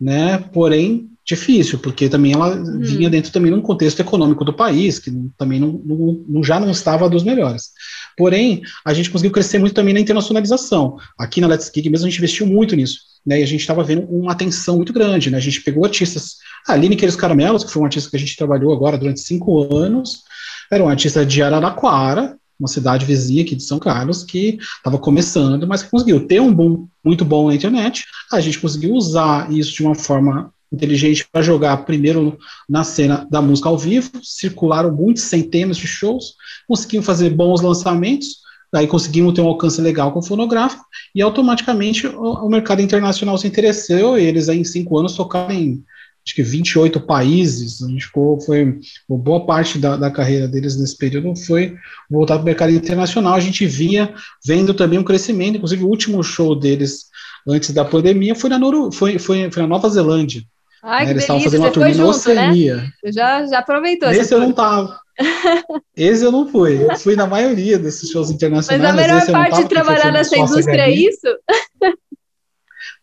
né? 0.00 0.38
Porém, 0.52 1.08
difícil, 1.24 1.78
porque 1.78 2.08
também 2.08 2.32
ela 2.32 2.56
uhum. 2.56 2.80
vinha 2.80 3.08
dentro 3.08 3.30
também 3.30 3.52
de 3.52 3.58
um 3.58 3.62
contexto 3.62 4.00
econômico 4.00 4.44
do 4.44 4.52
país, 4.52 4.98
que 4.98 5.12
também 5.38 5.60
não, 5.60 5.80
não, 6.28 6.42
já 6.42 6.58
não 6.58 6.70
estava 6.70 7.08
dos 7.08 7.22
melhores. 7.22 7.70
Porém, 8.16 8.62
a 8.84 8.92
gente 8.92 9.08
conseguiu 9.08 9.30
crescer 9.30 9.58
muito 9.58 9.74
também 9.74 9.94
na 9.94 10.00
internacionalização. 10.00 10.96
Aqui 11.16 11.40
na 11.40 11.46
Let's 11.46 11.70
Gig 11.72 11.88
mesmo 11.88 12.06
a 12.06 12.10
gente 12.10 12.18
investiu 12.18 12.44
muito 12.44 12.74
nisso, 12.74 13.00
né, 13.24 13.40
e 13.40 13.42
a 13.42 13.46
gente 13.46 13.60
estava 13.60 13.84
vendo 13.84 14.02
uma 14.08 14.32
atenção 14.32 14.76
muito 14.76 14.92
grande, 14.92 15.30
né, 15.30 15.36
a 15.36 15.40
gente 15.40 15.60
pegou 15.62 15.84
artistas, 15.84 16.36
a 16.66 16.72
Aline 16.72 16.96
Queiroz 16.96 17.16
Caramelos, 17.16 17.64
que 17.64 17.70
foi 17.70 17.82
um 17.82 17.84
artista 17.84 18.10
que 18.10 18.16
a 18.16 18.18
gente 18.18 18.36
trabalhou 18.36 18.72
agora 18.72 18.98
durante 18.98 19.20
cinco 19.20 19.74
anos, 19.74 20.22
era 20.70 20.82
um 20.82 20.88
artista 20.88 21.24
de 21.24 21.42
Araraquara, 21.42 22.36
uma 22.58 22.68
cidade 22.68 23.04
vizinha 23.04 23.42
aqui 23.42 23.56
de 23.56 23.62
São 23.64 23.78
Carlos, 23.78 24.22
que 24.22 24.58
estava 24.76 24.96
começando, 24.96 25.66
mas 25.66 25.82
que 25.82 25.90
conseguiu 25.90 26.26
ter 26.26 26.40
um 26.40 26.54
boom 26.54 26.86
muito 27.04 27.24
bom 27.24 27.48
na 27.48 27.56
internet. 27.56 28.04
A 28.32 28.40
gente 28.40 28.60
conseguiu 28.60 28.94
usar 28.94 29.52
isso 29.52 29.72
de 29.72 29.82
uma 29.82 29.96
forma 29.96 30.52
inteligente 30.72 31.26
para 31.30 31.42
jogar 31.42 31.76
primeiro 31.78 32.38
na 32.68 32.84
cena 32.84 33.26
da 33.30 33.42
música 33.42 33.68
ao 33.68 33.76
vivo, 33.76 34.10
circularam 34.22 34.94
muitos 34.94 35.24
centenas 35.24 35.76
de 35.76 35.86
shows, 35.86 36.34
conseguimos 36.66 37.04
fazer 37.04 37.30
bons 37.30 37.60
lançamentos, 37.60 38.41
aí 38.74 38.86
conseguimos 38.86 39.34
ter 39.34 39.40
um 39.40 39.48
alcance 39.48 39.80
legal 39.80 40.12
com 40.12 40.20
o 40.20 40.22
fonográfico, 40.22 40.84
e 41.14 41.20
automaticamente 41.20 42.06
o, 42.06 42.46
o 42.46 42.48
mercado 42.48 42.80
internacional 42.80 43.36
se 43.36 43.46
interessou, 43.46 44.18
e 44.18 44.24
eles 44.24 44.48
aí 44.48 44.58
em 44.58 44.64
cinco 44.64 44.98
anos 44.98 45.14
tocaram 45.14 45.52
em 45.52 45.84
acho 46.24 46.36
que 46.36 46.42
28 46.42 47.00
países, 47.00 47.82
a 47.82 47.88
gente 47.88 48.06
ficou, 48.06 48.40
foi 48.40 48.78
boa 49.08 49.44
parte 49.44 49.76
da, 49.76 49.96
da 49.96 50.10
carreira 50.10 50.46
deles 50.46 50.76
nesse 50.76 50.96
período 50.96 51.34
foi 51.34 51.76
voltar 52.08 52.34
para 52.34 52.42
o 52.42 52.46
mercado 52.46 52.70
internacional, 52.70 53.34
a 53.34 53.40
gente 53.40 53.66
via, 53.66 54.14
vendo 54.46 54.72
também 54.72 54.98
um 54.98 55.04
crescimento, 55.04 55.56
inclusive 55.56 55.82
o 55.82 55.88
último 55.88 56.22
show 56.22 56.54
deles 56.54 57.06
antes 57.46 57.70
da 57.70 57.84
pandemia 57.84 58.34
foi 58.34 58.48
na, 58.48 58.58
Noru, 58.58 58.92
foi, 58.92 59.18
foi, 59.18 59.50
foi 59.50 59.62
na 59.62 59.68
Nova 59.68 59.88
Zelândia, 59.88 60.44
Ai, 60.82 61.04
né? 61.04 61.10
Eles 61.12 61.22
estavam 61.22 61.42
fazendo 61.42 61.60
uma 61.60 61.70
turnê 61.70 61.90
na 61.92 61.96
né? 61.96 62.04
Oceania. 62.04 62.76
Né? 62.76 62.92
Já, 63.12 63.46
já 63.46 63.58
aproveitou. 63.60 64.10
Esse 64.10 64.34
eu 64.34 64.40
não 64.40 64.52
tava. 64.52 64.98
Esse 65.96 66.24
eu 66.24 66.32
não 66.32 66.48
fui. 66.48 66.84
Eu 66.84 66.96
fui 66.98 67.14
na 67.14 67.26
maioria 67.26 67.78
desses 67.78 68.10
shows 68.10 68.30
internacionais. 68.30 68.82
Mas 68.82 68.92
a 68.92 68.96
melhor 68.96 69.26
parte 69.30 69.62
de 69.62 69.68
trabalhar 69.68 70.10
nessa 70.10 70.36
indústria 70.36 70.82
é 70.82 70.90
isso? 70.90 71.28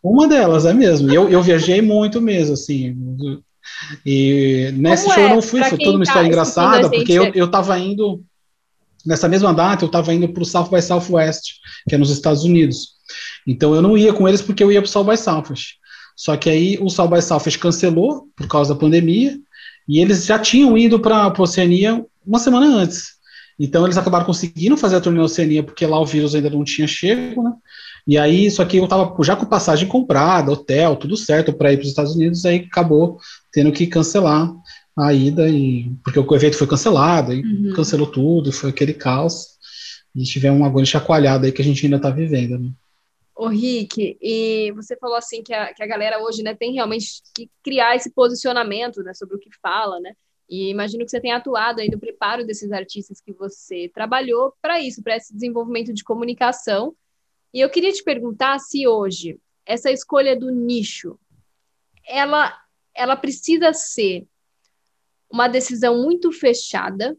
Uma 0.02 0.28
delas, 0.28 0.66
é 0.66 0.74
mesmo. 0.74 1.10
Eu, 1.10 1.28
eu 1.28 1.42
viajei 1.42 1.80
muito 1.80 2.20
mesmo, 2.20 2.54
assim. 2.54 2.96
E 4.04 4.72
nesse 4.74 5.04
Como 5.04 5.14
show 5.14 5.22
é? 5.22 5.26
eu 5.26 5.34
não 5.34 5.42
fui, 5.42 5.62
foi 5.64 5.78
toda 5.78 5.96
uma 5.96 6.04
tá 6.04 6.10
história 6.10 6.26
engraçada, 6.26 6.90
porque 6.90 7.12
eu, 7.12 7.32
eu 7.34 7.50
tava 7.50 7.78
indo, 7.78 8.22
nessa 9.06 9.28
mesma 9.28 9.54
data, 9.54 9.84
eu 9.84 9.86
estava 9.86 10.12
indo 10.12 10.28
para 10.28 10.42
o 10.42 10.46
South 10.46 10.68
by 10.70 10.82
Southwest, 10.82 11.60
que 11.88 11.94
é 11.94 11.98
nos 11.98 12.10
Estados 12.10 12.44
Unidos. 12.44 13.00
Então 13.46 13.74
eu 13.74 13.82
não 13.82 13.96
ia 13.96 14.12
com 14.12 14.28
eles 14.28 14.42
porque 14.42 14.62
eu 14.62 14.70
ia 14.70 14.80
para 14.80 14.88
o 14.88 14.90
South 14.90 15.04
by 15.04 15.16
Southwest. 15.16 15.79
Só 16.20 16.36
que 16.36 16.50
aí 16.50 16.78
o 16.82 16.90
South 16.90 17.08
by 17.08 17.22
Southwest 17.22 17.58
cancelou 17.58 18.28
por 18.36 18.46
causa 18.46 18.74
da 18.74 18.78
pandemia 18.78 19.38
e 19.88 20.00
eles 20.00 20.26
já 20.26 20.38
tinham 20.38 20.76
ido 20.76 21.00
para 21.00 21.16
a 21.16 21.42
Oceania 21.42 22.04
uma 22.26 22.38
semana 22.38 22.66
antes. 22.66 23.12
Então 23.58 23.86
eles 23.86 23.96
acabaram 23.96 24.26
conseguindo 24.26 24.76
fazer 24.76 24.96
a 24.96 25.00
turnê 25.00 25.16
na 25.16 25.24
Oceania 25.24 25.62
porque 25.62 25.86
lá 25.86 25.98
o 25.98 26.04
vírus 26.04 26.34
ainda 26.34 26.50
não 26.50 26.62
tinha 26.62 26.86
chego, 26.86 27.42
né? 27.42 27.54
E 28.06 28.18
aí, 28.18 28.50
só 28.50 28.66
que 28.66 28.76
eu 28.76 28.84
estava 28.84 29.14
já 29.22 29.34
com 29.34 29.46
passagem 29.46 29.88
comprada, 29.88 30.52
hotel, 30.52 30.94
tudo 30.94 31.16
certo 31.16 31.54
para 31.54 31.72
ir 31.72 31.78
para 31.78 31.84
os 31.84 31.88
Estados 31.88 32.14
Unidos, 32.14 32.44
aí 32.44 32.66
acabou 32.70 33.18
tendo 33.50 33.72
que 33.72 33.86
cancelar. 33.86 34.52
a 34.98 35.14
ida, 35.14 35.48
e, 35.48 35.90
porque 36.04 36.18
o 36.18 36.34
evento 36.34 36.56
foi 36.56 36.66
cancelado, 36.66 37.32
e 37.32 37.40
uhum. 37.42 37.72
cancelou 37.74 38.06
tudo, 38.06 38.52
foi 38.52 38.68
aquele 38.68 38.92
caos. 38.92 39.46
E 40.14 40.22
tivemos 40.24 40.60
uma 40.60 40.68
grande 40.68 40.90
chacoalhada 40.90 41.46
aí 41.46 41.52
que 41.52 41.62
a 41.62 41.64
gente 41.64 41.86
ainda 41.86 41.96
está 41.96 42.10
vivendo. 42.10 42.58
Né? 42.58 42.70
Ô, 43.40 43.48
Rick, 43.48 44.18
e 44.20 44.70
você 44.72 44.94
falou 44.98 45.16
assim 45.16 45.42
que 45.42 45.54
a, 45.54 45.72
que 45.72 45.82
a 45.82 45.86
galera 45.86 46.22
hoje 46.22 46.42
né, 46.42 46.54
tem 46.54 46.74
realmente 46.74 47.22
que 47.34 47.50
criar 47.62 47.96
esse 47.96 48.10
posicionamento 48.10 49.02
né, 49.02 49.14
sobre 49.14 49.34
o 49.34 49.38
que 49.38 49.48
fala, 49.62 49.98
né? 49.98 50.14
E 50.46 50.68
imagino 50.68 51.06
que 51.06 51.10
você 51.10 51.22
tenha 51.22 51.38
atuado 51.38 51.80
aí 51.80 51.88
no 51.90 51.98
preparo 51.98 52.44
desses 52.44 52.70
artistas 52.70 53.18
que 53.18 53.32
você 53.32 53.90
trabalhou 53.94 54.52
para 54.60 54.78
isso, 54.78 55.02
para 55.02 55.16
esse 55.16 55.32
desenvolvimento 55.32 55.90
de 55.94 56.04
comunicação. 56.04 56.94
E 57.50 57.60
eu 57.60 57.70
queria 57.70 57.90
te 57.90 58.04
perguntar 58.04 58.58
se 58.58 58.86
hoje 58.86 59.40
essa 59.64 59.90
escolha 59.90 60.38
do 60.38 60.50
nicho, 60.50 61.18
ela, 62.06 62.54
ela 62.94 63.16
precisa 63.16 63.72
ser 63.72 64.28
uma 65.30 65.48
decisão 65.48 66.02
muito 66.02 66.30
fechada, 66.30 67.16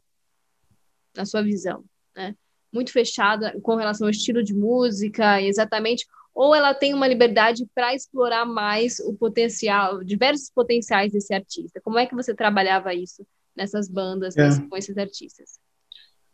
na 1.15 1.25
sua 1.25 1.41
visão, 1.41 1.83
né? 2.15 2.35
Muito 2.73 2.91
fechada 2.91 3.59
com 3.61 3.75
relação 3.75 4.07
ao 4.07 4.11
estilo 4.11 4.43
de 4.43 4.53
música, 4.53 5.41
exatamente, 5.41 6.05
ou 6.33 6.55
ela 6.55 6.73
tem 6.73 6.93
uma 6.93 7.07
liberdade 7.07 7.65
para 7.75 7.93
explorar 7.93 8.45
mais 8.45 8.99
o 8.99 9.13
potencial, 9.13 10.03
diversos 10.03 10.49
potenciais 10.53 11.11
desse 11.11 11.33
artista? 11.33 11.81
Como 11.83 11.99
é 11.99 12.05
que 12.05 12.15
você 12.15 12.33
trabalhava 12.33 12.93
isso 12.93 13.25
nessas 13.55 13.89
bandas, 13.89 14.37
é. 14.37 14.49
com 14.69 14.77
esses 14.77 14.97
artistas? 14.97 15.59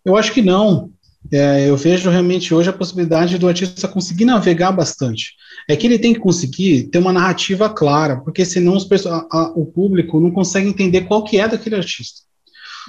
Eu 0.05 0.15
acho 0.15 0.31
que 0.33 0.41
não. 0.41 0.91
É, 1.31 1.67
eu 1.69 1.75
vejo 1.75 2.09
realmente 2.09 2.53
hoje 2.53 2.69
a 2.69 2.73
possibilidade 2.73 3.37
do 3.37 3.47
artista 3.47 3.87
conseguir 3.87 4.23
navegar 4.23 4.71
bastante. 4.71 5.33
É 5.67 5.75
que 5.75 5.85
ele 5.85 5.99
tem 5.99 6.13
que 6.13 6.19
conseguir 6.19 6.87
ter 6.89 6.99
uma 6.99 7.11
narrativa 7.11 7.69
clara, 7.69 8.21
porque 8.21 8.45
senão 8.45 8.77
os, 8.77 8.87
a, 9.05 9.27
a, 9.29 9.51
o 9.55 9.65
público 9.65 10.19
não 10.19 10.31
consegue 10.31 10.69
entender 10.69 11.01
qual 11.01 11.23
que 11.23 11.37
é 11.37 11.47
daquele 11.47 11.75
artista. 11.75 12.21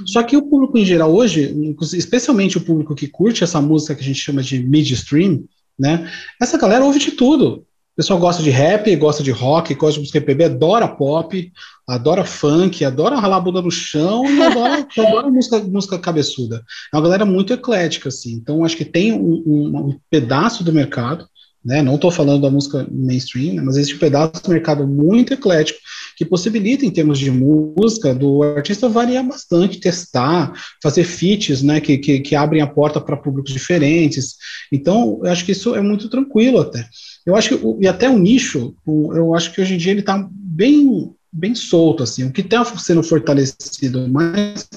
Só 0.07 0.23
que 0.23 0.37
o 0.37 0.43
público 0.43 0.79
em 0.79 0.85
geral 0.85 1.13
hoje, 1.15 1.55
especialmente 1.95 2.59
o 2.59 2.61
público 2.61 2.95
que 2.95 3.09
curte 3.09 3.45
essa 3.45 3.61
música 3.61 3.95
que 3.95 4.01
a 4.01 4.05
gente 4.05 4.21
chama 4.21 4.43
de 4.43 4.63
midstream, 4.63 5.45
né? 5.79 6.11
Essa 6.41 6.59
galera 6.59 6.85
ouve 6.85 6.99
de 6.99 7.13
tudo. 7.13 7.65
O 7.93 7.97
pessoal 7.99 8.19
gosta 8.19 8.43
de 8.43 8.51
rap, 8.51 8.95
gosta 8.97 9.23
de 9.23 9.33
rock, 9.33 9.75
gosta 9.75 9.95
de 9.95 10.01
música 10.01 10.19
MPB, 10.19 10.45
adora 10.45 10.87
pop, 10.87 11.53
adora 11.87 12.25
funk, 12.25 12.85
adora 12.85 13.19
ralar 13.19 13.39
a 13.39 13.41
bunda 13.41 13.61
no 13.61 13.73
chão 13.73 14.25
e 14.25 14.41
adora, 14.41 14.87
adora 14.97 15.29
música, 15.29 15.59
música 15.59 15.99
cabeçuda. 15.99 16.63
É 16.93 16.97
uma 16.97 17.03
galera 17.03 17.25
muito 17.25 17.53
eclética, 17.53 18.09
assim. 18.09 18.35
Então, 18.35 18.65
acho 18.65 18.77
que 18.77 18.85
tem 18.85 19.13
um, 19.13 19.43
um, 19.45 19.89
um 19.89 19.99
pedaço 20.09 20.63
do 20.63 20.73
mercado 20.73 21.27
né? 21.65 21.83
Não 21.83 21.97
estou 21.97 22.11
falando 22.11 22.43
da 22.43 22.51
música 22.51 22.87
mainstream, 22.91 23.55
né? 23.55 23.63
mas 23.63 23.77
existe 23.77 23.97
um 23.97 23.99
pedaço 23.99 24.43
do 24.43 24.51
mercado 24.51 24.87
muito 24.87 25.35
eclético 25.35 25.79
que 26.19 26.25
possibilita, 26.25 26.85
em 26.85 26.91
termos 26.91 27.17
de 27.17 27.31
música, 27.31 28.13
do 28.13 28.43
artista 28.43 28.89
variar 28.89 29.25
bastante, 29.25 29.79
testar, 29.79 30.53
fazer 30.83 31.05
feats, 31.05 31.63
né? 31.63 31.81
Que, 31.81 31.97
que, 31.97 32.19
que 32.19 32.35
abrem 32.35 32.61
a 32.61 32.67
porta 32.67 33.01
para 33.01 33.17
públicos 33.17 33.53
diferentes. 33.53 34.35
Então, 34.73 35.21
eu 35.23 35.31
acho 35.31 35.45
que 35.45 35.53
isso 35.53 35.77
é 35.77 35.81
muito 35.81 36.11
tranquilo 36.11 36.59
até. 36.59 36.85
Eu 37.25 37.37
acho 37.37 37.57
que, 37.57 37.85
e 37.85 37.87
até 37.87 38.11
o 38.11 38.19
nicho, 38.19 38.75
eu 38.85 39.33
acho 39.33 39.53
que 39.55 39.61
hoje 39.61 39.75
em 39.75 39.79
dia 39.79 39.93
ele 39.93 40.01
está 40.01 40.29
bem, 40.29 41.13
bem 41.33 41.55
solto, 41.55 42.03
assim. 42.03 42.25
O 42.25 42.33
que 42.33 42.41
está 42.41 42.65
sendo 42.65 43.05
fortalecido 43.05 44.09
mais 44.09 44.69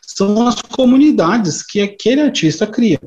são 0.00 0.48
as 0.48 0.62
comunidades 0.62 1.62
que 1.62 1.82
aquele 1.82 2.22
artista 2.22 2.66
cria. 2.66 2.98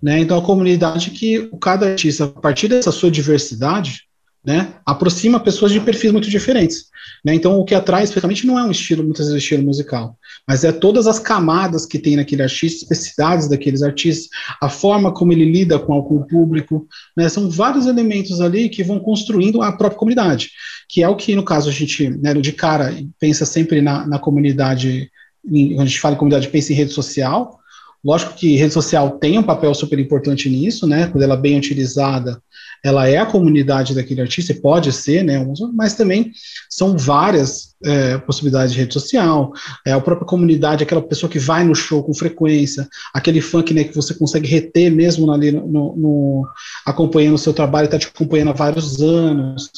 Né? 0.00 0.20
Então, 0.20 0.38
a 0.38 0.42
comunidade 0.42 1.10
que 1.10 1.50
cada 1.60 1.86
artista, 1.88 2.26
a 2.26 2.28
partir 2.28 2.68
dessa 2.68 2.92
sua 2.92 3.10
diversidade, 3.10 4.05
né, 4.46 4.74
aproxima 4.86 5.40
pessoas 5.40 5.72
de 5.72 5.80
perfis 5.80 6.12
muito 6.12 6.30
diferentes. 6.30 6.86
Né? 7.24 7.34
Então, 7.34 7.58
o 7.58 7.64
que 7.64 7.74
atrai, 7.74 8.04
especialmente, 8.04 8.46
não 8.46 8.56
é 8.56 8.62
um 8.62 8.70
estilo, 8.70 9.02
muitas 9.02 9.26
vezes, 9.26 9.42
estilo 9.42 9.64
musical, 9.64 10.16
mas 10.46 10.62
é 10.62 10.70
todas 10.70 11.08
as 11.08 11.18
camadas 11.18 11.84
que 11.84 11.98
tem 11.98 12.14
naquele 12.14 12.42
artista, 12.42 12.84
especificidades 12.84 13.48
daqueles 13.48 13.82
artistas, 13.82 14.28
a 14.62 14.68
forma 14.68 15.12
como 15.12 15.32
ele 15.32 15.44
lida 15.44 15.80
com, 15.80 16.00
com 16.00 16.16
o 16.18 16.26
público. 16.26 16.86
Né? 17.16 17.28
São 17.28 17.50
vários 17.50 17.86
elementos 17.86 18.40
ali 18.40 18.68
que 18.68 18.84
vão 18.84 19.00
construindo 19.00 19.60
a 19.62 19.72
própria 19.72 19.98
comunidade, 19.98 20.50
que 20.88 21.02
é 21.02 21.08
o 21.08 21.16
que, 21.16 21.34
no 21.34 21.42
caso, 21.42 21.68
a 21.68 21.72
gente, 21.72 22.08
né, 22.08 22.32
de 22.32 22.52
cara, 22.52 22.94
pensa 23.18 23.44
sempre 23.44 23.80
na, 23.82 24.06
na 24.06 24.18
comunidade, 24.20 25.10
em, 25.44 25.70
quando 25.70 25.82
a 25.82 25.86
gente 25.86 26.00
fala 26.00 26.14
em 26.14 26.18
comunidade, 26.18 26.48
pensa 26.48 26.72
em 26.72 26.76
rede 26.76 26.92
social, 26.92 27.58
Lógico 28.06 28.34
que 28.34 28.54
rede 28.54 28.72
social 28.72 29.18
tem 29.18 29.36
um 29.36 29.42
papel 29.42 29.74
super 29.74 29.98
importante 29.98 30.48
nisso, 30.48 30.86
né? 30.86 31.08
Quando 31.08 31.24
ela 31.24 31.34
é 31.34 31.38
bem 31.38 31.58
utilizada, 31.58 32.40
ela 32.86 33.08
é 33.08 33.16
a 33.18 33.26
comunidade 33.26 33.96
daquele 33.96 34.20
artista, 34.20 34.52
e 34.52 34.60
pode 34.60 34.92
ser, 34.92 35.24
né? 35.24 35.44
Mas 35.74 35.94
também 35.94 36.30
são 36.70 36.96
várias 36.96 37.74
é, 37.84 38.16
possibilidades 38.18 38.72
de 38.72 38.78
rede 38.78 38.94
social, 38.94 39.52
é 39.84 39.92
a 39.92 40.00
própria 40.00 40.26
comunidade, 40.26 40.84
aquela 40.84 41.02
pessoa 41.02 41.28
que 41.28 41.38
vai 41.38 41.64
no 41.64 41.74
show 41.74 42.02
com 42.04 42.14
frequência, 42.14 42.88
aquele 43.12 43.40
funk 43.40 43.74
né, 43.74 43.82
que 43.82 43.94
você 43.94 44.14
consegue 44.14 44.48
reter 44.48 44.90
mesmo 44.90 45.30
ali 45.32 45.50
no, 45.50 45.96
no, 45.96 46.48
acompanhando 46.84 47.34
o 47.34 47.38
seu 47.38 47.52
trabalho, 47.52 47.86
está 47.86 47.98
te 47.98 48.06
acompanhando 48.06 48.50
há 48.50 48.54
vários 48.54 49.02
anos. 49.02 49.68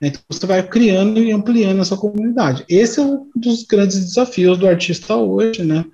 Então 0.00 0.20
você 0.28 0.46
vai 0.46 0.62
criando 0.62 1.18
e 1.18 1.32
ampliando 1.32 1.80
essa 1.80 1.96
comunidade. 1.96 2.64
Esse 2.68 3.00
é 3.00 3.02
um 3.02 3.26
dos 3.34 3.64
grandes 3.64 3.98
desafios 3.98 4.58
do 4.58 4.68
artista 4.68 5.16
hoje, 5.16 5.64
né? 5.64 5.84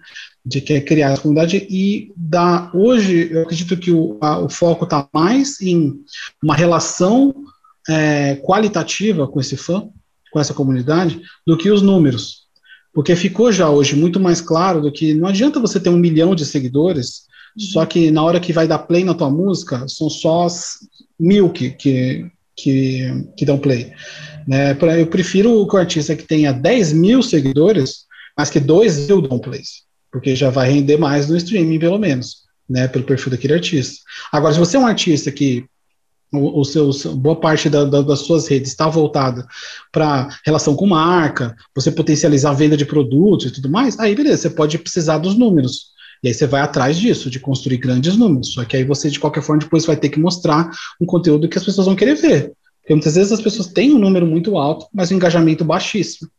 De 0.44 0.60
que 0.60 0.72
é 0.72 0.80
criar 0.80 1.12
a 1.12 1.18
comunidade 1.18 1.66
e 1.68 2.12
da 2.16 2.70
hoje 2.74 3.28
eu 3.30 3.42
acredito 3.42 3.76
que 3.76 3.90
o, 3.90 4.16
a, 4.20 4.38
o 4.38 4.48
foco 4.48 4.84
está 4.84 5.06
mais 5.12 5.60
em 5.60 6.00
uma 6.42 6.54
relação 6.54 7.34
é, 7.88 8.36
qualitativa 8.36 9.28
com 9.28 9.40
esse 9.40 9.56
fã, 9.56 9.88
com 10.32 10.40
essa 10.40 10.54
comunidade, 10.54 11.20
do 11.46 11.58
que 11.58 11.70
os 11.70 11.82
números, 11.82 12.46
porque 12.92 13.14
ficou 13.14 13.52
já 13.52 13.68
hoje 13.68 13.94
muito 13.94 14.18
mais 14.18 14.40
claro 14.40 14.80
do 14.80 14.92
que 14.92 15.12
não 15.12 15.28
adianta 15.28 15.60
você 15.60 15.78
ter 15.78 15.90
um 15.90 15.98
milhão 15.98 16.34
de 16.34 16.46
seguidores, 16.46 17.24
uhum. 17.56 17.66
só 17.66 17.84
que 17.84 18.10
na 18.10 18.22
hora 18.22 18.40
que 18.40 18.52
vai 18.52 18.66
dar 18.66 18.78
play 18.78 19.04
na 19.04 19.14
tua 19.14 19.30
música 19.30 19.86
são 19.88 20.08
só 20.08 20.46
mil 21.18 21.50
que, 21.50 21.70
que, 21.70 22.26
que, 22.56 23.26
que 23.36 23.44
dão 23.44 23.58
play. 23.58 23.92
Né? 24.48 24.72
Eu 24.98 25.06
prefiro 25.06 25.66
que 25.66 25.76
o 25.76 25.78
artista 25.78 26.16
que 26.16 26.26
tenha 26.26 26.52
10 26.52 26.94
mil 26.94 27.22
seguidores, 27.22 28.06
mas 28.36 28.48
que 28.48 28.58
2 28.58 29.08
mil 29.08 29.20
dão 29.20 29.38
plays 29.38 29.89
porque 30.10 30.34
já 30.34 30.50
vai 30.50 30.70
render 30.70 30.96
mais 30.96 31.28
no 31.28 31.36
streaming, 31.36 31.78
pelo 31.78 31.98
menos, 31.98 32.42
né, 32.68 32.88
pelo 32.88 33.04
perfil 33.04 33.30
daquele 33.30 33.54
artista. 33.54 34.02
Agora, 34.32 34.52
se 34.52 34.58
você 34.58 34.76
é 34.76 34.80
um 34.80 34.86
artista 34.86 35.30
que 35.30 35.64
o, 36.32 36.60
o 36.60 36.64
seus, 36.64 37.04
boa 37.06 37.36
parte 37.36 37.68
da, 37.68 37.84
da, 37.84 38.02
das 38.02 38.20
suas 38.20 38.46
redes 38.46 38.70
está 38.70 38.88
voltada 38.88 39.46
para 39.90 40.28
relação 40.44 40.76
com 40.76 40.86
marca, 40.86 41.54
você 41.74 41.90
potencializar 41.90 42.50
a 42.50 42.54
venda 42.54 42.76
de 42.76 42.86
produtos 42.86 43.46
e 43.46 43.52
tudo 43.52 43.70
mais, 43.70 43.98
aí 43.98 44.14
beleza, 44.14 44.42
você 44.42 44.50
pode 44.50 44.78
precisar 44.78 45.18
dos 45.18 45.36
números. 45.36 45.90
E 46.22 46.28
aí 46.28 46.34
você 46.34 46.46
vai 46.46 46.60
atrás 46.60 46.98
disso, 46.98 47.30
de 47.30 47.40
construir 47.40 47.78
grandes 47.78 48.16
números. 48.16 48.52
Só 48.52 48.64
que 48.64 48.76
aí 48.76 48.84
você, 48.84 49.08
de 49.08 49.18
qualquer 49.18 49.42
forma, 49.42 49.62
depois 49.62 49.86
vai 49.86 49.96
ter 49.96 50.10
que 50.10 50.20
mostrar 50.20 50.70
um 51.00 51.06
conteúdo 51.06 51.48
que 51.48 51.56
as 51.56 51.64
pessoas 51.64 51.86
vão 51.86 51.96
querer 51.96 52.14
ver. 52.14 52.52
Porque 52.82 52.94
muitas 52.94 53.14
vezes 53.14 53.32
as 53.32 53.40
pessoas 53.40 53.68
têm 53.68 53.92
um 53.94 53.98
número 53.98 54.26
muito 54.26 54.58
alto, 54.58 54.86
mas 54.92 55.10
um 55.10 55.16
engajamento 55.16 55.64
baixíssimo. 55.64 56.30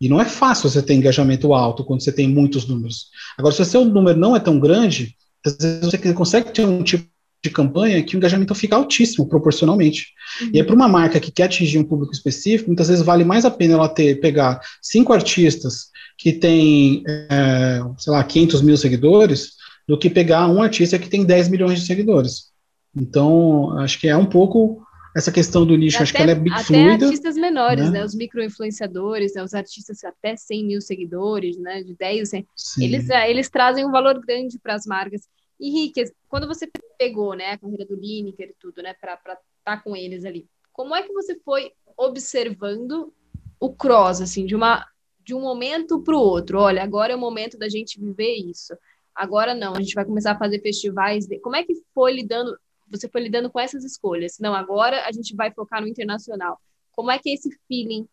E 0.00 0.08
não 0.08 0.20
é 0.20 0.24
fácil 0.24 0.68
você 0.68 0.82
ter 0.82 0.94
engajamento 0.94 1.54
alto 1.54 1.84
quando 1.84 2.02
você 2.02 2.12
tem 2.12 2.28
muitos 2.28 2.66
números. 2.66 3.06
Agora, 3.38 3.54
se 3.54 3.62
o 3.62 3.64
seu 3.64 3.84
número 3.84 4.18
não 4.18 4.36
é 4.36 4.40
tão 4.40 4.58
grande, 4.58 5.16
às 5.44 5.56
vezes 5.56 5.80
você 5.80 6.12
consegue 6.12 6.52
ter 6.52 6.66
um 6.66 6.82
tipo 6.82 7.08
de 7.42 7.50
campanha 7.50 8.02
que 8.02 8.16
o 8.16 8.18
engajamento 8.18 8.54
fica 8.54 8.76
altíssimo 8.76 9.28
proporcionalmente. 9.28 10.08
Uhum. 10.40 10.50
E 10.52 10.60
aí, 10.60 10.66
para 10.66 10.74
uma 10.74 10.88
marca 10.88 11.20
que 11.20 11.30
quer 11.30 11.44
atingir 11.44 11.78
um 11.78 11.84
público 11.84 12.12
específico, 12.12 12.68
muitas 12.68 12.88
vezes 12.88 13.04
vale 13.04 13.24
mais 13.24 13.44
a 13.44 13.50
pena 13.50 13.74
ela 13.74 13.88
ter, 13.88 14.20
pegar 14.20 14.60
cinco 14.82 15.12
artistas 15.12 15.86
que 16.18 16.32
têm, 16.32 17.02
é, 17.06 17.80
sei 17.98 18.12
lá, 18.12 18.24
500 18.24 18.62
mil 18.62 18.76
seguidores, 18.76 19.52
do 19.86 19.98
que 19.98 20.10
pegar 20.10 20.48
um 20.48 20.62
artista 20.62 20.98
que 20.98 21.08
tem 21.08 21.24
10 21.24 21.48
milhões 21.48 21.80
de 21.80 21.86
seguidores. 21.86 22.46
Então, 22.94 23.78
acho 23.78 24.00
que 24.00 24.08
é 24.08 24.16
um 24.16 24.24
pouco 24.24 24.82
essa 25.16 25.32
questão 25.32 25.64
do 25.64 25.74
nicho, 25.76 25.96
até, 25.96 26.02
acho 26.02 26.12
que 26.12 26.22
ela 26.22 26.32
é 26.32 26.34
bem 26.34 26.52
até 26.52 26.64
fluida. 26.64 27.06
artistas 27.06 27.36
menores, 27.36 27.86
né? 27.86 28.00
né? 28.00 28.04
Os 28.04 28.14
micro-influenciadores, 28.14 29.32
né? 29.34 29.42
os 29.42 29.54
artistas 29.54 30.04
até 30.04 30.36
100 30.36 30.66
mil 30.66 30.80
seguidores, 30.82 31.56
né? 31.56 31.82
De 31.82 31.94
10, 31.94 32.28
100, 32.28 32.46
eles, 32.78 33.08
é, 33.08 33.30
eles 33.30 33.48
trazem 33.48 33.86
um 33.86 33.90
valor 33.90 34.20
grande 34.20 34.58
para 34.58 34.74
as 34.74 34.84
marcas. 34.84 35.22
E, 35.58 35.70
Rick, 35.70 36.12
quando 36.28 36.46
você 36.46 36.68
pegou, 36.98 37.34
né, 37.34 37.52
a 37.52 37.58
carreira 37.58 37.86
do 37.86 37.96
Lineker 37.96 38.50
e 38.50 38.56
tudo, 38.60 38.82
né, 38.82 38.92
para 39.00 39.14
estar 39.14 39.38
tá 39.64 39.78
com 39.78 39.96
eles 39.96 40.26
ali, 40.26 40.46
como 40.70 40.94
é 40.94 41.02
que 41.02 41.12
você 41.14 41.34
foi 41.42 41.72
observando 41.96 43.10
o 43.58 43.74
cross, 43.74 44.20
assim, 44.20 44.44
de 44.44 44.54
uma 44.54 44.86
de 45.24 45.34
um 45.34 45.40
momento 45.40 46.02
para 46.02 46.14
o 46.14 46.20
outro? 46.20 46.60
Olha, 46.60 46.82
agora 46.82 47.14
é 47.14 47.16
o 47.16 47.18
momento 47.18 47.58
da 47.58 47.70
gente 47.70 47.98
viver 47.98 48.36
isso. 48.36 48.76
Agora 49.14 49.54
não, 49.54 49.74
a 49.74 49.80
gente 49.80 49.94
vai 49.94 50.04
começar 50.04 50.32
a 50.32 50.38
fazer 50.38 50.60
festivais. 50.60 51.26
De... 51.26 51.40
Como 51.40 51.56
é 51.56 51.64
que 51.64 51.72
foi 51.94 52.12
lidando? 52.12 52.56
Você 52.88 53.08
foi 53.08 53.22
lidando 53.22 53.50
com 53.50 53.60
essas 53.60 53.84
escolhas. 53.84 54.38
Não, 54.40 54.54
agora 54.54 55.06
a 55.06 55.12
gente 55.12 55.34
vai 55.34 55.50
focar 55.50 55.80
no 55.80 55.88
internacional. 55.88 56.60
Como 56.92 57.10
é 57.10 57.18
que 57.18 57.30
é 57.30 57.34
esse 57.34 57.50
feeling 57.68 58.06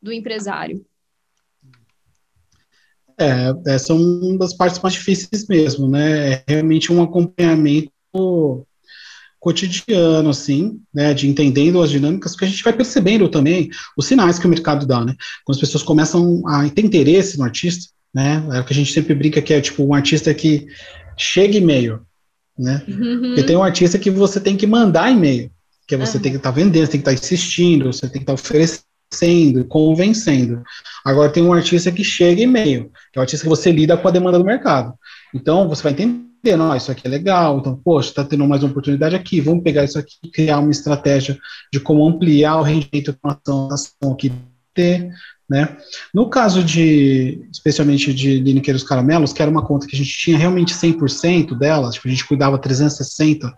do 0.00 0.12
empresário? 0.12 0.84
É, 3.18 3.72
essa 3.72 3.92
é 3.92 3.96
uma 3.96 4.38
das 4.38 4.54
partes 4.54 4.80
mais 4.80 4.94
difíceis 4.94 5.46
mesmo, 5.46 5.88
né? 5.88 6.32
É 6.32 6.44
realmente 6.48 6.92
um 6.92 7.02
acompanhamento 7.02 7.92
cotidiano, 9.42 10.30
assim, 10.30 10.80
né, 10.94 11.12
de 11.12 11.28
entendendo 11.28 11.82
as 11.82 11.90
dinâmicas, 11.90 12.30
porque 12.30 12.44
a 12.44 12.48
gente 12.48 12.62
vai 12.62 12.72
percebendo 12.72 13.28
também 13.28 13.70
os 13.96 14.06
sinais 14.06 14.38
que 14.38 14.46
o 14.46 14.48
mercado 14.48 14.86
dá, 14.86 15.04
né, 15.04 15.16
quando 15.44 15.56
as 15.56 15.60
pessoas 15.60 15.82
começam 15.82 16.46
a 16.46 16.68
ter 16.70 16.84
interesse 16.84 17.36
no 17.36 17.42
artista, 17.42 17.92
né, 18.14 18.40
é 18.52 18.60
o 18.60 18.64
que 18.64 18.72
a 18.72 18.76
gente 18.76 18.92
sempre 18.92 19.16
brinca 19.16 19.42
que 19.42 19.52
é, 19.52 19.60
tipo, 19.60 19.82
um 19.82 19.94
artista 19.94 20.32
que 20.32 20.68
chega 21.18 21.58
e-mail, 21.58 22.06
né, 22.58 22.82
uhum. 22.86 23.20
porque 23.28 23.42
tem 23.42 23.56
um 23.56 23.62
artista 23.62 23.98
que 23.98 24.10
você 24.10 24.40
tem 24.40 24.56
que 24.56 24.66
mandar 24.66 25.10
e-mail, 25.10 25.50
que 25.86 25.96
você 25.96 26.16
uhum. 26.16 26.22
tem 26.22 26.32
que 26.32 26.38
estar 26.38 26.50
tá 26.50 26.54
vendendo, 26.56 26.86
você 26.86 26.92
tem 26.92 27.00
que 27.00 27.08
estar 27.08 27.20
tá 27.20 27.24
insistindo, 27.24 27.92
você 27.92 28.02
tem 28.02 28.22
que 28.24 28.30
estar 28.30 28.34
tá 28.34 28.40
oferecendo, 28.40 29.64
convencendo. 29.66 30.62
Agora 31.04 31.30
tem 31.30 31.42
um 31.42 31.52
artista 31.52 31.90
que 31.90 32.04
chega 32.04 32.42
e-mail, 32.42 32.90
que 33.12 33.18
é 33.18 33.20
o 33.20 33.22
artista 33.22 33.44
que 33.44 33.48
você 33.48 33.70
lida 33.70 33.96
com 33.96 34.08
a 34.08 34.10
demanda 34.10 34.38
do 34.38 34.44
mercado. 34.44 34.94
Então 35.34 35.68
você 35.68 35.82
vai 35.82 35.92
entender 35.92 36.32
não, 36.56 36.74
isso 36.74 36.90
aqui 36.90 37.06
é 37.06 37.10
legal, 37.10 37.58
então, 37.58 37.76
poxa, 37.76 38.08
está 38.08 38.24
tendo 38.24 38.46
mais 38.46 38.62
uma 38.62 38.70
oportunidade 38.70 39.14
aqui, 39.14 39.40
vamos 39.40 39.62
pegar 39.62 39.84
isso 39.84 39.98
aqui 39.98 40.14
e 40.24 40.28
criar 40.28 40.58
uma 40.58 40.72
estratégia 40.72 41.38
de 41.72 41.78
como 41.78 42.06
ampliar 42.06 42.56
o 42.56 42.62
rendimento 42.62 43.16
da 43.22 43.74
ação 43.74 44.16
que 44.16 44.32
ter, 44.74 45.08
né? 45.52 45.76
No 46.14 46.30
caso 46.30 46.64
de, 46.64 47.46
especialmente 47.52 48.14
de 48.14 48.40
Linequeiros 48.40 48.82
Caramelos, 48.82 49.34
que 49.34 49.42
era 49.42 49.50
uma 49.50 49.62
conta 49.62 49.86
que 49.86 49.94
a 49.94 49.98
gente 49.98 50.10
tinha 50.10 50.38
realmente 50.38 50.72
100% 50.72 51.54
delas, 51.58 51.94
tipo, 51.94 52.08
a 52.08 52.10
gente 52.10 52.26
cuidava 52.26 52.56
360 52.56 53.52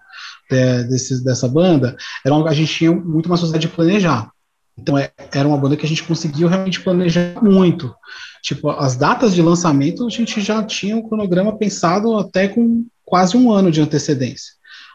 de, 0.50 0.82
desse, 0.88 1.22
dessa 1.22 1.46
banda, 1.46 1.96
era 2.26 2.34
uma, 2.34 2.50
a 2.50 2.52
gente 2.52 2.74
tinha 2.74 2.90
muito 2.90 3.26
uma 3.26 3.36
sociedade 3.36 3.68
de 3.68 3.72
planejar. 3.72 4.28
Então, 4.76 4.98
é, 4.98 5.12
era 5.32 5.46
uma 5.46 5.56
banda 5.56 5.76
que 5.76 5.86
a 5.86 5.88
gente 5.88 6.02
conseguiu 6.02 6.48
realmente 6.48 6.80
planejar 6.80 7.40
muito. 7.40 7.94
Tipo, 8.42 8.70
as 8.70 8.96
datas 8.96 9.32
de 9.32 9.40
lançamento 9.40 10.04
a 10.04 10.10
gente 10.10 10.40
já 10.40 10.64
tinha 10.64 10.96
um 10.96 11.08
cronograma 11.08 11.56
pensado 11.56 12.18
até 12.18 12.48
com 12.48 12.84
quase 13.04 13.36
um 13.36 13.52
ano 13.52 13.70
de 13.70 13.80
antecedência. 13.80 14.52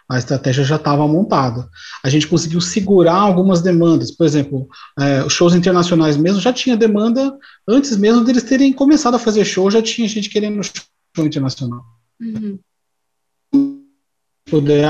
A 0.10 0.18
estratégia 0.18 0.64
já 0.64 0.76
estava 0.76 1.08
montada. 1.08 1.70
A 2.04 2.10
gente 2.10 2.28
conseguiu 2.28 2.60
segurar 2.60 3.16
algumas 3.16 3.62
demandas. 3.62 4.10
Por 4.10 4.26
exemplo, 4.26 4.68
é, 5.00 5.24
os 5.24 5.34
shows 5.34 5.54
internacionais 5.54 6.18
mesmo 6.18 6.42
já 6.42 6.52
tinha 6.52 6.76
demanda 6.76 7.38
antes 7.68 7.96
mesmo 7.96 8.24
deles 8.24 8.44
terem 8.44 8.74
começado 8.74 9.16
a 9.16 9.20
fazer 9.20 9.46
show, 9.46 9.70
já 9.70 9.82
tinha 9.82 10.08
gente 10.08 10.30
querendo 10.30 10.62
show 10.64 11.26
internacional. 11.26 11.84
Uhum 12.20 12.58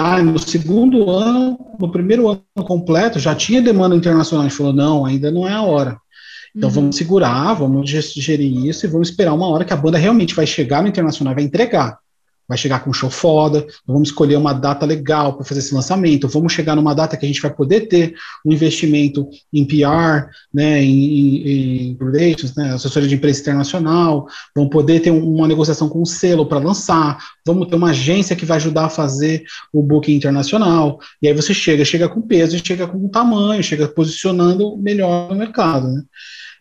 ah, 0.02 0.22
no 0.22 0.40
segundo 0.40 1.10
ano, 1.10 1.58
no 1.80 1.92
primeiro 1.92 2.30
ano 2.30 2.66
completo, 2.66 3.20
já 3.20 3.36
tinha 3.36 3.62
demanda 3.62 3.96
internacional. 3.96 4.46
A 4.46 4.50
gente 4.50 4.58
falou, 4.58 4.74
não, 4.74 5.06
ainda 5.06 5.32
não 5.32 5.48
é 5.48 5.54
a 5.54 5.62
hora. 5.62 5.98
Então 6.56 6.70
uhum. 6.70 6.76
vamos 6.76 6.96
segurar, 6.96 7.54
vamos 7.54 7.90
gerir 7.90 8.66
isso 8.66 8.86
e 8.86 8.90
vamos 8.90 9.10
esperar 9.10 9.34
uma 9.34 9.48
hora 9.48 9.66
que 9.66 9.74
a 9.74 9.78
banda 9.78 9.98
realmente 9.98 10.34
vai 10.34 10.48
chegar 10.48 10.82
no 10.82 10.88
internacional, 10.88 11.36
vai 11.36 11.44
entregar 11.44 12.00
vai 12.50 12.58
chegar 12.58 12.84
com 12.84 12.90
um 12.90 12.94
show 12.94 13.12
foda, 13.12 13.66
vamos 13.86 14.10
escolher 14.10 14.36
uma 14.36 14.54
data 14.54 14.84
legal 14.84 15.34
para 15.34 15.46
fazer 15.46 15.60
esse 15.60 15.74
lançamento, 15.74 16.28
vamos 16.28 16.52
chegar 16.52 16.76
numa 16.76 16.96
data 16.96 17.16
que 17.16 17.24
a 17.24 17.28
gente 17.28 17.42
vai 17.42 17.54
poder 17.54 17.82
ter 17.82 18.16
um 18.44 18.52
investimento 18.52 19.30
em 19.54 19.64
PR, 19.64 20.28
né, 20.52 20.84
em, 20.84 21.92
em 21.92 21.98
relations, 21.98 22.56
né, 22.56 22.74
assessoria 22.74 23.08
de 23.08 23.14
imprensa 23.14 23.42
internacional, 23.42 24.28
vamos 24.56 24.72
poder 24.72 25.00
ter 25.00 25.12
uma 25.12 25.48
negociação 25.48 25.88
com 25.88 26.00
o 26.00 26.02
um 26.02 26.06
selo 26.06 26.48
para 26.48 26.58
lançar, 26.58 27.24
vamos 27.46 27.68
ter 27.68 27.76
uma 27.76 27.92
agência 27.92 28.36
que 28.36 28.46
vai 28.46 28.58
ajudar 28.58 28.86
a 28.86 28.90
fazer 28.90 29.44
o 29.72 29.84
booking 29.84 30.16
internacional, 30.16 31.00
e 31.22 31.28
aí 31.28 31.34
você 31.36 31.54
chega, 31.54 31.86
chega 31.86 32.10
com 32.10 32.20
peso, 32.20 32.60
chega 32.66 32.88
com 32.88 33.08
tamanho, 33.08 33.62
chega 33.62 33.88
posicionando 33.88 34.76
melhor 34.76 35.30
no 35.30 35.36
mercado, 35.36 35.88
né. 35.88 36.02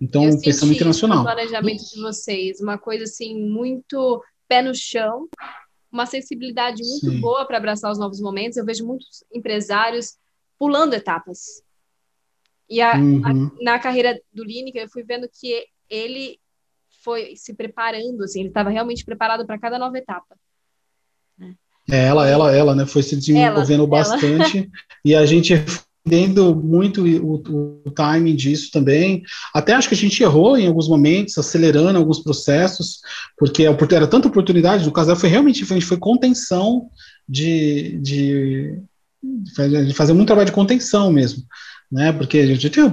Então, 0.01 0.25
Eu 0.25 0.41
pensando 0.41 0.73
internacional. 0.73 1.21
O 1.21 1.25
planejamento 1.25 1.83
de 1.93 2.01
vocês, 2.01 2.61
uma 2.61 2.79
coisa 2.79 3.03
assim 3.03 3.37
muito 3.37 4.23
pé 4.49 4.63
no 4.63 4.75
chão, 4.75 5.29
uma 5.91 6.07
sensibilidade 6.07 6.83
muito 6.83 7.11
Sim. 7.11 7.21
boa 7.21 7.47
para 7.47 7.57
abraçar 7.57 7.91
os 7.91 7.99
novos 7.99 8.21
momentos. 8.21 8.57
Eu 8.57 8.65
vejo 8.65 8.87
muitos 8.87 9.25
empresários 9.33 10.17
pulando 10.59 10.95
etapas. 10.95 11.63
E 12.69 12.81
a, 12.81 12.97
uhum. 12.97 13.23
a, 13.25 13.65
na 13.65 13.79
carreira 13.79 14.21
do 14.33 14.45
Lineker, 14.45 14.83
eu 14.83 14.91
fui 14.91 15.03
vendo 15.03 15.29
que 15.29 15.67
ele 15.89 16.39
foi 17.03 17.35
se 17.37 17.55
preparando, 17.55 18.25
assim, 18.25 18.41
ele 18.41 18.49
estava 18.49 18.71
realmente 18.71 19.05
preparado 19.05 19.47
para 19.47 19.59
cada 19.59 19.79
nova 19.79 19.97
etapa. 19.97 20.37
É, 21.91 22.05
ela, 22.07 22.29
ela, 22.29 22.55
ela, 22.55 22.75
né, 22.75 22.85
foi 22.85 23.03
se 23.03 23.17
desenvolvendo 23.17 23.81
ela, 23.81 23.87
bastante, 23.87 24.59
ela. 24.59 24.69
e 25.03 25.15
a 25.15 25.25
gente 25.25 25.55
entendendo 26.09 26.55
muito 26.55 27.05
o, 27.05 27.83
o, 27.87 27.91
timing 27.91 28.35
disso 28.35 28.71
também. 28.73 29.23
Até 29.55 29.73
acho 29.75 29.89
que 29.89 29.95
a 29.95 29.99
gente 29.99 30.23
errou 30.23 30.57
em 30.57 30.67
alguns 30.67 30.89
momentos, 30.89 31.37
acelerando 31.37 31.99
alguns 31.99 32.19
processos, 32.19 33.01
porque 33.37 33.65
era 33.95 34.07
tanta 34.07 34.29
oportunidade, 34.29 34.85
no 34.85 34.93
caso 34.93 35.15
foi 35.15 35.29
realmente 35.29 35.65
foi, 35.65 35.81
foi 35.81 35.99
contenção 35.99 36.89
de, 37.29 37.99
de, 38.01 38.79
de 39.23 39.95
fazer 39.95 40.15
muito 40.15 40.29
trabalho 40.29 40.47
de 40.47 40.53
contenção 40.53 41.13
mesmo 41.13 41.45
né? 41.91 42.13
Porque 42.13 42.39
a 42.39 42.47
gente 42.47 42.69
tinha, 42.69 42.93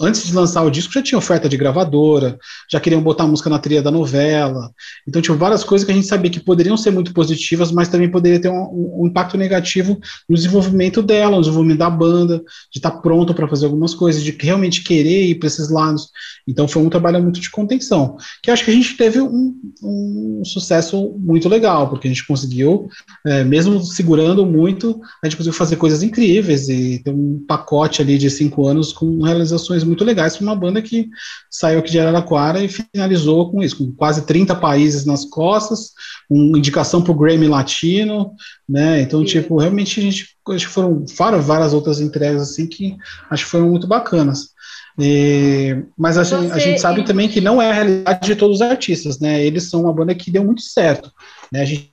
antes 0.00 0.26
de 0.26 0.34
lançar 0.34 0.62
o 0.62 0.70
disco 0.70 0.92
já 0.92 1.02
tinha 1.02 1.18
oferta 1.18 1.48
de 1.48 1.56
gravadora, 1.56 2.38
já 2.70 2.80
queriam 2.80 3.00
botar 3.00 3.26
música 3.26 3.48
na 3.48 3.58
trilha 3.58 3.82
da 3.82 3.90
novela. 3.90 4.70
Então 5.06 5.22
tinha 5.22 5.36
várias 5.36 5.62
coisas 5.62 5.84
que 5.84 5.92
a 5.92 5.94
gente 5.94 6.06
sabia 6.06 6.30
que 6.30 6.40
poderiam 6.40 6.76
ser 6.76 6.90
muito 6.90 7.14
positivas, 7.14 7.70
mas 7.70 7.88
também 7.88 8.10
poderia 8.10 8.40
ter 8.40 8.48
um, 8.48 9.02
um 9.02 9.06
impacto 9.06 9.38
negativo 9.38 9.98
no 10.28 10.34
desenvolvimento 10.34 11.00
dela, 11.00 11.36
no 11.36 11.42
desenvolvimento 11.42 11.78
da 11.78 11.90
banda, 11.90 12.38
de 12.72 12.78
estar 12.78 12.90
pronto 12.90 13.32
para 13.32 13.48
fazer 13.48 13.66
algumas 13.66 13.94
coisas, 13.94 14.22
de 14.22 14.36
realmente 14.38 14.82
querer 14.82 15.26
ir 15.26 15.36
para 15.36 15.46
esses 15.46 15.70
lados. 15.70 16.08
Então 16.48 16.66
foi 16.66 16.82
um 16.82 16.90
trabalho 16.90 17.22
muito 17.22 17.40
de 17.40 17.50
contenção, 17.50 18.16
que 18.42 18.50
acho 18.50 18.64
que 18.64 18.70
a 18.70 18.74
gente 18.74 18.96
teve 18.96 19.20
um, 19.20 19.54
um 19.82 20.42
sucesso 20.44 21.14
muito 21.18 21.48
legal, 21.48 21.88
porque 21.88 22.08
a 22.08 22.10
gente 22.10 22.26
conseguiu, 22.26 22.88
é, 23.24 23.44
mesmo 23.44 23.80
segurando 23.82 24.44
muito, 24.44 25.00
a 25.22 25.26
gente 25.26 25.36
conseguiu 25.36 25.56
fazer 25.56 25.76
coisas 25.76 26.02
incríveis 26.02 26.68
e 26.68 27.00
ter 27.04 27.10
um 27.10 27.44
pacote 27.46 28.02
ali 28.02 28.15
de 28.18 28.30
cinco 28.30 28.66
anos 28.66 28.92
com 28.92 29.22
realizações 29.22 29.84
muito 29.84 30.04
legais 30.04 30.36
para 30.36 30.44
uma 30.44 30.56
banda 30.56 30.82
que 30.82 31.08
saiu 31.50 31.78
aqui 31.78 31.90
de 31.90 31.98
Araraquara 31.98 32.62
e 32.62 32.68
finalizou 32.68 33.50
com 33.50 33.62
isso, 33.62 33.78
com 33.78 33.92
quase 33.92 34.26
30 34.26 34.54
países 34.56 35.04
nas 35.04 35.24
costas, 35.24 35.92
uma 36.28 36.58
indicação 36.58 37.02
para 37.02 37.12
o 37.12 37.14
Grammy 37.14 37.48
Latino, 37.48 38.32
né? 38.68 39.00
Então, 39.00 39.20
Sim. 39.20 39.26
tipo, 39.26 39.58
realmente 39.58 40.00
a 40.00 40.02
gente 40.02 40.36
acho 40.48 40.66
que 40.66 40.72
foram 40.72 41.04
várias 41.42 41.72
outras 41.72 42.00
entregas 42.00 42.42
assim 42.42 42.66
que 42.66 42.96
acho 43.30 43.44
que 43.44 43.50
foram 43.50 43.70
muito 43.70 43.86
bacanas. 43.86 44.50
E, 44.98 45.84
mas 45.96 46.16
a, 46.16 46.24
Você... 46.24 46.34
a, 46.34 46.58
gente 46.58 46.80
sabe 46.80 47.04
também 47.04 47.28
que 47.28 47.40
não 47.40 47.60
é 47.60 47.70
a 47.70 47.74
realidade 47.74 48.26
de 48.26 48.36
todos 48.36 48.56
os 48.56 48.62
artistas, 48.62 49.18
né? 49.18 49.44
Eles 49.44 49.68
são 49.68 49.82
uma 49.82 49.92
banda 49.92 50.14
que 50.14 50.30
deu 50.30 50.42
muito 50.42 50.62
certo. 50.62 51.12
Né? 51.52 51.60
A 51.60 51.64
gente 51.64 51.92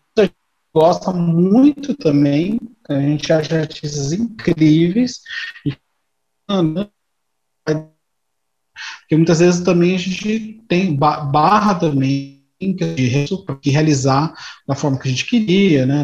gosta 0.73 1.13
muito 1.13 1.93
também, 1.93 2.59
a 2.89 2.99
gente 2.99 3.31
acha 3.31 3.59
artistas 3.59 4.11
incríveis 4.11 5.19
e 5.65 5.73
porque 9.13 9.15
muitas 9.15 9.39
vezes 9.39 9.61
também 9.63 9.95
a 9.95 9.99
gente 9.99 10.61
tem 10.67 10.95
barra 10.95 11.75
também 11.75 12.43
de 12.59 13.69
realizar 13.69 14.33
da 14.67 14.75
forma 14.75 14.97
que 14.97 15.07
a 15.07 15.11
gente 15.11 15.25
queria, 15.25 15.85
né? 15.85 16.03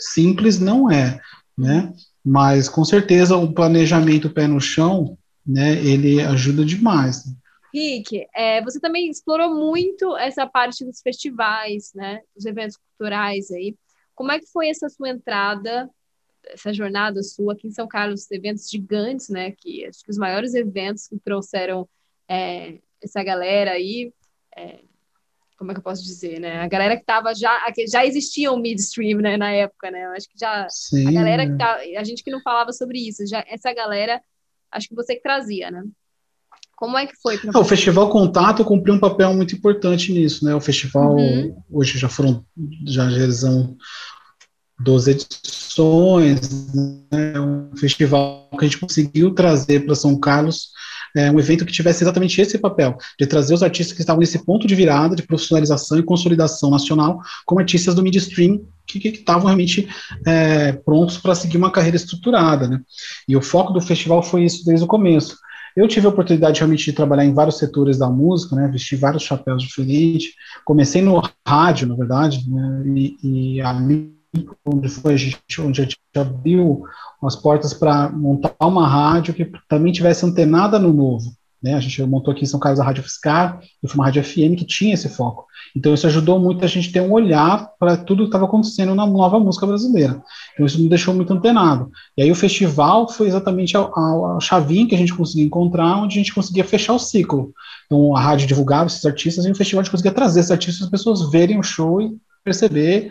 Simples 0.00 0.58
não 0.58 0.90
é, 0.90 1.20
né? 1.56 1.92
Mas 2.24 2.68
com 2.68 2.84
certeza 2.84 3.36
o 3.36 3.52
planejamento 3.52 4.30
pé 4.30 4.46
no 4.46 4.60
chão, 4.60 5.18
né? 5.46 5.74
Ele 5.84 6.22
ajuda 6.22 6.64
demais. 6.64 7.24
Rick, 7.72 8.26
é, 8.34 8.62
você 8.62 8.80
também 8.80 9.10
explorou 9.10 9.54
muito 9.54 10.16
essa 10.16 10.46
parte 10.46 10.84
dos 10.84 11.00
festivais, 11.00 11.90
né? 11.94 12.20
Dos 12.34 12.46
eventos 12.46 12.76
culturais 12.76 13.50
aí. 13.50 13.76
Como 14.14 14.30
é 14.30 14.38
que 14.38 14.46
foi 14.46 14.68
essa 14.68 14.88
sua 14.88 15.10
entrada 15.10 15.90
essa 16.48 16.72
jornada 16.72 17.22
sua 17.22 17.52
aqui 17.52 17.68
em 17.68 17.72
São 17.72 17.86
Carlos, 17.86 18.30
eventos 18.30 18.70
gigantes, 18.70 19.28
né? 19.28 19.52
Que 19.52 19.86
acho 19.86 20.02
que 20.02 20.10
os 20.10 20.18
maiores 20.18 20.54
eventos 20.54 21.06
que 21.08 21.18
trouxeram 21.18 21.88
é, 22.28 22.78
essa 23.02 23.22
galera 23.22 23.72
aí, 23.72 24.12
é, 24.56 24.80
como 25.58 25.70
é 25.70 25.74
que 25.74 25.80
eu 25.80 25.84
posso 25.84 26.02
dizer, 26.02 26.40
né? 26.40 26.60
A 26.60 26.68
galera 26.68 26.96
que 26.96 27.02
estava 27.02 27.34
já, 27.34 27.70
que 27.72 27.86
já 27.86 28.04
existia 28.04 28.52
o 28.52 28.56
midstream, 28.56 29.20
né, 29.20 29.36
na 29.36 29.50
época, 29.50 29.90
né? 29.90 30.04
Eu 30.06 30.10
acho 30.10 30.28
que 30.28 30.38
já 30.38 30.66
Sim. 30.68 31.08
a 31.08 31.12
galera 31.12 31.46
que 31.46 31.56
tá, 31.56 31.76
a 31.98 32.04
gente 32.04 32.22
que 32.22 32.30
não 32.30 32.40
falava 32.40 32.72
sobre 32.72 32.98
isso, 32.98 33.26
já 33.26 33.44
essa 33.48 33.72
galera, 33.72 34.20
acho 34.70 34.88
que 34.88 34.94
você 34.94 35.14
que 35.14 35.22
trazia, 35.22 35.70
né? 35.70 35.82
Como 36.76 36.98
é 36.98 37.06
que 37.06 37.14
foi? 37.22 37.38
Ah, 37.54 37.60
o 37.60 37.64
Festival 37.64 38.10
Contato 38.10 38.64
cumpriu 38.64 38.94
um 38.94 38.98
papel 38.98 39.32
muito 39.32 39.54
importante 39.54 40.12
nisso, 40.12 40.44
né? 40.44 40.54
O 40.54 40.60
festival 40.60 41.16
uhum. 41.16 41.56
hoje 41.70 41.98
já 41.98 42.08
foram 42.08 42.44
já 42.84 43.06
realizam 43.08 43.76
12 44.80 45.10
edições, 45.10 46.74
né, 47.10 47.40
um 47.40 47.76
festival 47.76 48.48
que 48.50 48.64
a 48.64 48.68
gente 48.68 48.78
conseguiu 48.78 49.32
trazer 49.32 49.84
para 49.84 49.94
São 49.94 50.18
Carlos, 50.18 50.70
é, 51.16 51.30
um 51.30 51.38
evento 51.38 51.64
que 51.64 51.72
tivesse 51.72 52.02
exatamente 52.02 52.40
esse 52.40 52.58
papel, 52.58 52.96
de 53.18 53.26
trazer 53.26 53.54
os 53.54 53.62
artistas 53.62 53.94
que 53.94 54.00
estavam 54.00 54.20
nesse 54.20 54.44
ponto 54.44 54.66
de 54.66 54.74
virada 54.74 55.14
de 55.14 55.22
profissionalização 55.22 55.98
e 55.98 56.02
consolidação 56.02 56.70
nacional 56.70 57.20
como 57.46 57.60
artistas 57.60 57.94
do 57.94 58.02
midstream 58.02 58.60
que 58.86 59.08
estavam 59.08 59.44
realmente 59.44 59.88
é, 60.26 60.72
prontos 60.72 61.16
para 61.18 61.34
seguir 61.34 61.56
uma 61.56 61.70
carreira 61.70 61.96
estruturada. 61.96 62.68
Né? 62.68 62.80
E 63.28 63.36
o 63.36 63.42
foco 63.42 63.72
do 63.72 63.80
festival 63.80 64.22
foi 64.22 64.44
isso 64.44 64.64
desde 64.64 64.84
o 64.84 64.88
começo. 64.88 65.36
Eu 65.76 65.88
tive 65.88 66.06
a 66.06 66.10
oportunidade 66.10 66.60
realmente 66.60 66.84
de 66.84 66.92
trabalhar 66.92 67.24
em 67.24 67.34
vários 67.34 67.58
setores 67.58 67.98
da 67.98 68.08
música, 68.08 68.54
né, 68.54 68.68
vestir 68.68 68.96
vários 68.96 69.24
chapéus 69.24 69.60
diferentes. 69.60 70.32
Comecei 70.64 71.02
no 71.02 71.20
rádio, 71.46 71.88
na 71.88 71.96
verdade, 71.96 72.48
né, 72.48 72.82
e, 72.86 73.16
e 73.56 73.60
a 73.60 73.72
onde 74.64 74.88
foi 74.88 75.14
a 75.14 75.16
gente, 75.16 75.60
onde 75.60 75.80
a 75.80 75.84
gente 75.84 75.98
abriu 76.16 76.84
as 77.22 77.36
portas 77.36 77.72
para 77.72 78.10
montar 78.10 78.54
uma 78.60 78.86
rádio 78.86 79.34
que 79.34 79.50
também 79.68 79.92
tivesse 79.92 80.26
antenada 80.26 80.78
no 80.78 80.92
novo. 80.92 81.32
Né? 81.64 81.72
A 81.72 81.80
gente 81.80 82.02
montou 82.02 82.30
aqui 82.30 82.42
em 82.42 82.46
São 82.46 82.60
Carlos 82.60 82.78
a 82.78 82.84
Rádio 82.84 83.02
Fiscar, 83.02 83.58
e 83.82 83.88
foi 83.88 83.94
uma 83.94 84.04
rádio 84.04 84.22
FM 84.22 84.54
que 84.54 84.66
tinha 84.66 84.92
esse 84.92 85.08
foco. 85.08 85.46
Então 85.74 85.94
isso 85.94 86.06
ajudou 86.06 86.38
muito 86.38 86.62
a 86.62 86.68
gente 86.68 86.92
ter 86.92 87.00
um 87.00 87.10
olhar 87.10 87.70
para 87.80 87.96
tudo 87.96 88.24
que 88.24 88.28
estava 88.28 88.44
acontecendo 88.44 88.94
na 88.94 89.06
nova 89.06 89.40
música 89.40 89.66
brasileira. 89.66 90.22
Então 90.52 90.66
isso 90.66 90.78
me 90.78 90.90
deixou 90.90 91.14
muito 91.14 91.32
antenado. 91.32 91.90
E 92.18 92.22
aí 92.22 92.30
o 92.30 92.34
festival 92.34 93.08
foi 93.08 93.28
exatamente 93.28 93.74
a, 93.78 93.80
a, 93.80 94.36
a 94.36 94.40
chavinha 94.40 94.86
que 94.86 94.94
a 94.94 94.98
gente 94.98 95.14
conseguia 95.14 95.46
encontrar, 95.46 95.96
onde 95.96 96.18
a 96.18 96.22
gente 96.22 96.34
conseguia 96.34 96.64
fechar 96.64 96.92
o 96.92 96.98
ciclo. 96.98 97.54
Então 97.86 98.14
a 98.14 98.20
rádio 98.20 98.46
divulgava 98.46 98.86
esses 98.86 99.04
artistas 99.06 99.46
e 99.46 99.50
o 99.50 99.54
festival 99.54 99.80
a 99.80 99.84
gente 99.84 99.90
conseguia 99.90 100.12
trazer 100.12 100.40
esses 100.40 100.52
artistas 100.52 100.84
as 100.84 100.90
pessoas 100.90 101.30
verem 101.30 101.58
o 101.58 101.62
show 101.62 101.98
e 101.98 102.14
perceber 102.44 103.10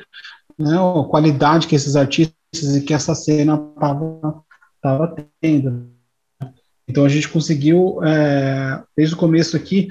né, 0.64 0.78
a 0.78 1.04
qualidade 1.08 1.68
que 1.68 1.76
esses 1.76 1.96
artistas 1.96 2.76
e 2.76 2.82
que 2.82 2.94
essa 2.94 3.14
cena 3.14 3.62
estava 4.76 5.16
tendo. 5.42 5.94
Então 6.88 7.06
a 7.06 7.10
gente 7.10 7.30
conseguiu, 7.30 8.04
é, 8.04 8.82
desde 8.96 9.16
o 9.16 9.18
começo 9.18 9.56
aqui, 9.56 9.88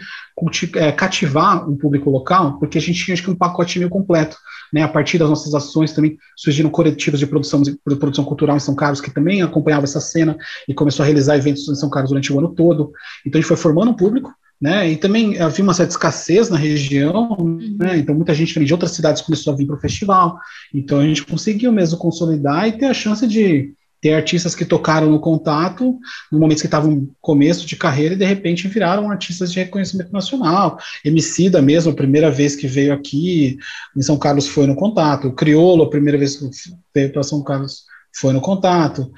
é, 0.77 0.93
cativar 0.93 1.69
um 1.69 1.77
público 1.77 2.11
local, 2.11 2.59
porque 2.59 2.77
a 2.77 2.81
gente 2.81 3.03
tinha 3.03 3.15
acho 3.15 3.23
que 3.23 3.31
um 3.31 3.37
pacote 3.37 3.79
meio 3.79 3.91
completo. 3.91 4.37
Né? 4.73 4.83
A 4.83 4.89
partir 4.89 5.19
das 5.19 5.29
nossas 5.29 5.55
ações 5.55 5.93
também 5.93 6.17
surgiram 6.37 6.71
coletivos 6.71 7.19
de 7.19 7.27
produção, 7.27 7.63
de 7.63 7.77
produção 7.99 8.25
cultural 8.25 8.57
em 8.57 8.61
São 8.61 8.75
Carlos, 8.75 9.01
que 9.01 9.11
também 9.11 9.43
acompanhava 9.43 9.85
essa 9.85 10.01
cena 10.01 10.37
e 10.69 10.75
começou 10.75 11.03
a 11.03 11.07
realizar 11.07 11.37
eventos 11.37 11.69
em 11.69 11.75
São 11.75 11.91
Carlos 11.91 12.11
durante 12.11 12.33
o 12.33 12.39
ano 12.39 12.55
todo. 12.55 12.93
Então 13.27 13.39
a 13.39 13.43
gente 13.43 13.49
foi 13.49 13.57
formando 13.57 13.91
um 13.91 13.97
público, 13.97 14.33
né? 14.63 14.89
E 14.89 14.97
também 14.97 15.41
havia 15.41 15.65
uma 15.65 15.75
certa 15.75 15.91
escassez 15.91 16.49
na 16.49 16.57
região, 16.57 17.37
uhum. 17.37 17.77
né? 17.81 17.99
Então 17.99 18.15
muita 18.15 18.33
gente 18.33 18.65
de 18.65 18.73
outras 18.73 18.93
cidades 18.93 19.21
começou 19.21 19.53
a 19.53 19.57
vir 19.57 19.67
para 19.67 19.75
o 19.75 19.81
festival. 19.81 20.39
Então 20.73 21.01
a 21.01 21.05
gente 21.05 21.25
conseguiu 21.25 21.73
mesmo 21.73 21.99
consolidar 21.99 22.69
e 22.69 22.73
ter 22.73 22.87
a 22.87 22.95
chance 22.95 23.27
de 23.27 23.75
ter 24.01 24.15
artistas 24.15 24.55
que 24.55 24.65
tocaram 24.65 25.11
no 25.11 25.19
contato 25.19 25.99
no 26.31 26.39
momento 26.39 26.61
que 26.61 26.67
estavam 26.67 26.93
no 26.93 27.17
começo 27.21 27.67
de 27.67 27.75
carreira 27.75 28.15
e 28.15 28.19
de 28.19 28.25
repente 28.25 28.69
viraram 28.69 29.11
artistas 29.11 29.53
de 29.53 29.59
reconhecimento 29.59 30.13
nacional. 30.13 30.79
Emicida 31.05 31.61
mesmo, 31.61 31.91
a 31.91 31.97
primeira 31.97 32.31
vez 32.31 32.55
que 32.55 32.69
veio 32.69 32.93
aqui 32.93 33.59
em 33.97 34.03
São 34.03 34.17
Carlos 34.17 34.47
foi 34.47 34.69
no 34.69 34.77
contato. 34.77 35.29
O 35.29 35.35
Criolo, 35.35 35.83
a 35.83 35.91
primeira 35.91 36.19
vez 36.19 36.37
que 36.37 36.49
veio 36.95 37.13
para 37.13 37.25
São 37.25 37.43
Carlos 37.43 37.85
foi 38.15 38.33
no 38.33 38.41
contato. 38.41 39.11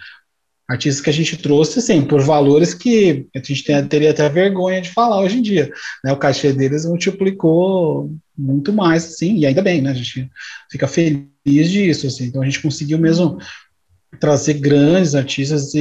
Artistas 0.68 1.02
que 1.02 1.10
a 1.10 1.12
gente 1.12 1.36
trouxe, 1.36 1.78
assim, 1.78 2.02
por 2.02 2.22
valores 2.22 2.72
que 2.72 3.26
a 3.34 3.38
gente 3.38 3.64
teria 3.88 4.10
até 4.10 4.28
vergonha 4.28 4.80
de 4.80 4.90
falar 4.90 5.20
hoje 5.20 5.38
em 5.38 5.42
dia. 5.42 5.70
Né? 6.02 6.12
O 6.12 6.16
cachê 6.16 6.52
deles 6.52 6.86
multiplicou 6.86 8.10
muito 8.36 8.72
mais, 8.72 9.04
assim, 9.04 9.36
e 9.36 9.46
ainda 9.46 9.60
bem, 9.60 9.82
né? 9.82 9.90
A 9.90 9.94
gente 9.94 10.28
fica 10.70 10.88
feliz 10.88 11.28
disso, 11.70 12.06
assim. 12.06 12.24
Então 12.24 12.40
a 12.40 12.44
gente 12.46 12.62
conseguiu 12.62 12.98
mesmo 12.98 13.38
trazer 14.18 14.54
grandes 14.54 15.14
artistas 15.14 15.74
e, 15.74 15.80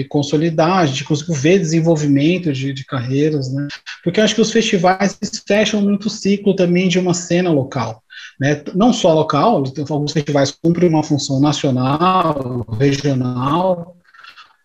e, 0.00 0.04
consolidar, 0.04 0.78
a 0.78 0.86
gente 0.86 1.04
conseguiu 1.04 1.34
ver 1.34 1.58
desenvolvimento 1.58 2.52
de, 2.52 2.72
de 2.72 2.84
carreiras, 2.84 3.52
né? 3.52 3.68
Porque 4.02 4.20
eu 4.20 4.24
acho 4.24 4.34
que 4.34 4.40
os 4.40 4.50
festivais 4.50 5.18
fecham 5.46 5.80
muito 5.80 6.06
o 6.06 6.10
ciclo 6.10 6.56
também 6.56 6.88
de 6.88 6.98
uma 6.98 7.14
cena 7.14 7.50
local. 7.50 8.02
Né? 8.40 8.62
Não 8.74 8.92
só 8.92 9.12
local, 9.12 9.64
alguns 9.90 10.12
festivais 10.12 10.50
cumprem 10.50 10.88
uma 10.88 11.02
função 11.02 11.40
nacional, 11.40 12.66
regional, 12.78 13.97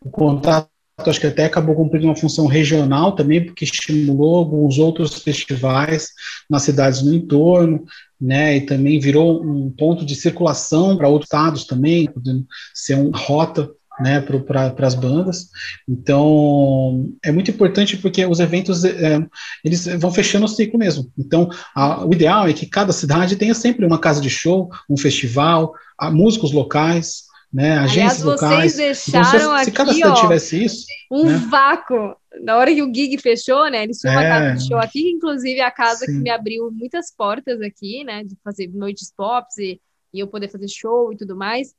o 0.03 0.09
contato 0.09 0.69
acho 0.97 1.19
que 1.19 1.27
até 1.27 1.45
acabou 1.45 1.75
cumprindo 1.75 2.05
uma 2.05 2.15
função 2.15 2.45
regional 2.45 3.13
também, 3.13 3.43
porque 3.43 3.65
estimulou 3.65 4.35
alguns 4.35 4.77
outros 4.77 5.15
festivais 5.15 6.09
nas 6.49 6.63
cidades 6.63 7.01
no 7.01 7.13
entorno, 7.13 7.83
né, 8.21 8.57
e 8.57 8.61
também 8.61 8.99
virou 8.99 9.43
um 9.43 9.71
ponto 9.71 10.05
de 10.05 10.15
circulação 10.15 10.95
para 10.95 11.09
outros 11.09 11.27
estados 11.27 11.65
também, 11.65 12.05
podendo 12.05 12.45
ser 12.73 12.95
uma 12.95 13.17
rota 13.17 13.69
né, 13.99 14.21
para 14.21 14.73
as 14.79 14.95
bandas. 14.95 15.49
Então, 15.87 17.11
é 17.23 17.31
muito 17.31 17.51
importante 17.51 17.97
porque 17.97 18.25
os 18.25 18.39
eventos 18.39 18.83
é, 18.85 19.23
eles 19.63 19.85
vão 19.99 20.11
fechando 20.11 20.45
o 20.45 20.49
ciclo 20.49 20.79
mesmo. 20.79 21.11
Então, 21.17 21.49
a, 21.75 22.05
o 22.05 22.13
ideal 22.13 22.47
é 22.47 22.53
que 22.53 22.65
cada 22.65 22.93
cidade 22.93 23.35
tenha 23.35 23.53
sempre 23.53 23.85
uma 23.85 23.99
casa 23.99 24.21
de 24.21 24.29
show, 24.29 24.69
um 24.89 24.97
festival, 24.97 25.73
músicos 26.11 26.51
locais, 26.51 27.23
né, 27.53 27.77
agências 27.77 28.23
Aliás, 28.23 28.23
vocês 28.23 28.41
locais. 28.41 28.75
deixaram 28.75 29.37
então, 29.37 29.57
se, 29.59 29.65
se 29.65 29.71
cada 29.71 29.93
cidade 29.93 30.11
ó, 30.11 30.21
tivesse 30.21 30.63
isso, 30.63 30.85
um 31.11 31.25
né? 31.25 31.37
vácuo. 31.49 32.15
Na 32.41 32.57
hora 32.57 32.73
que 32.73 32.81
o 32.81 32.91
gig 32.91 33.15
fechou, 33.19 33.69
né? 33.69 33.83
Eles 33.83 33.99
tinham 33.99 34.15
uma 34.15 34.23
É. 34.23 34.29
casa 34.29 34.57
de 34.57 34.67
show 34.67 34.77
aqui, 34.79 35.11
inclusive 35.11 35.61
a 35.61 35.69
casa 35.69 36.05
que 36.05 36.11
Sim. 36.11 36.21
me 36.21 36.31
abriu 36.31 36.71
muitas 36.71 37.13
portas 37.15 37.61
aqui, 37.61 38.03
né? 38.03 38.23
De 38.23 38.35
fazer 38.43 38.71
noites 38.73 39.13
pops 39.15 39.59
e, 39.59 39.79
e 40.11 40.19
eu 40.19 40.27
poder 40.27 40.49
fazer 40.49 40.67
show 40.67 41.13
e 41.13 41.17
tudo 41.17 41.35
mais. 41.35 41.75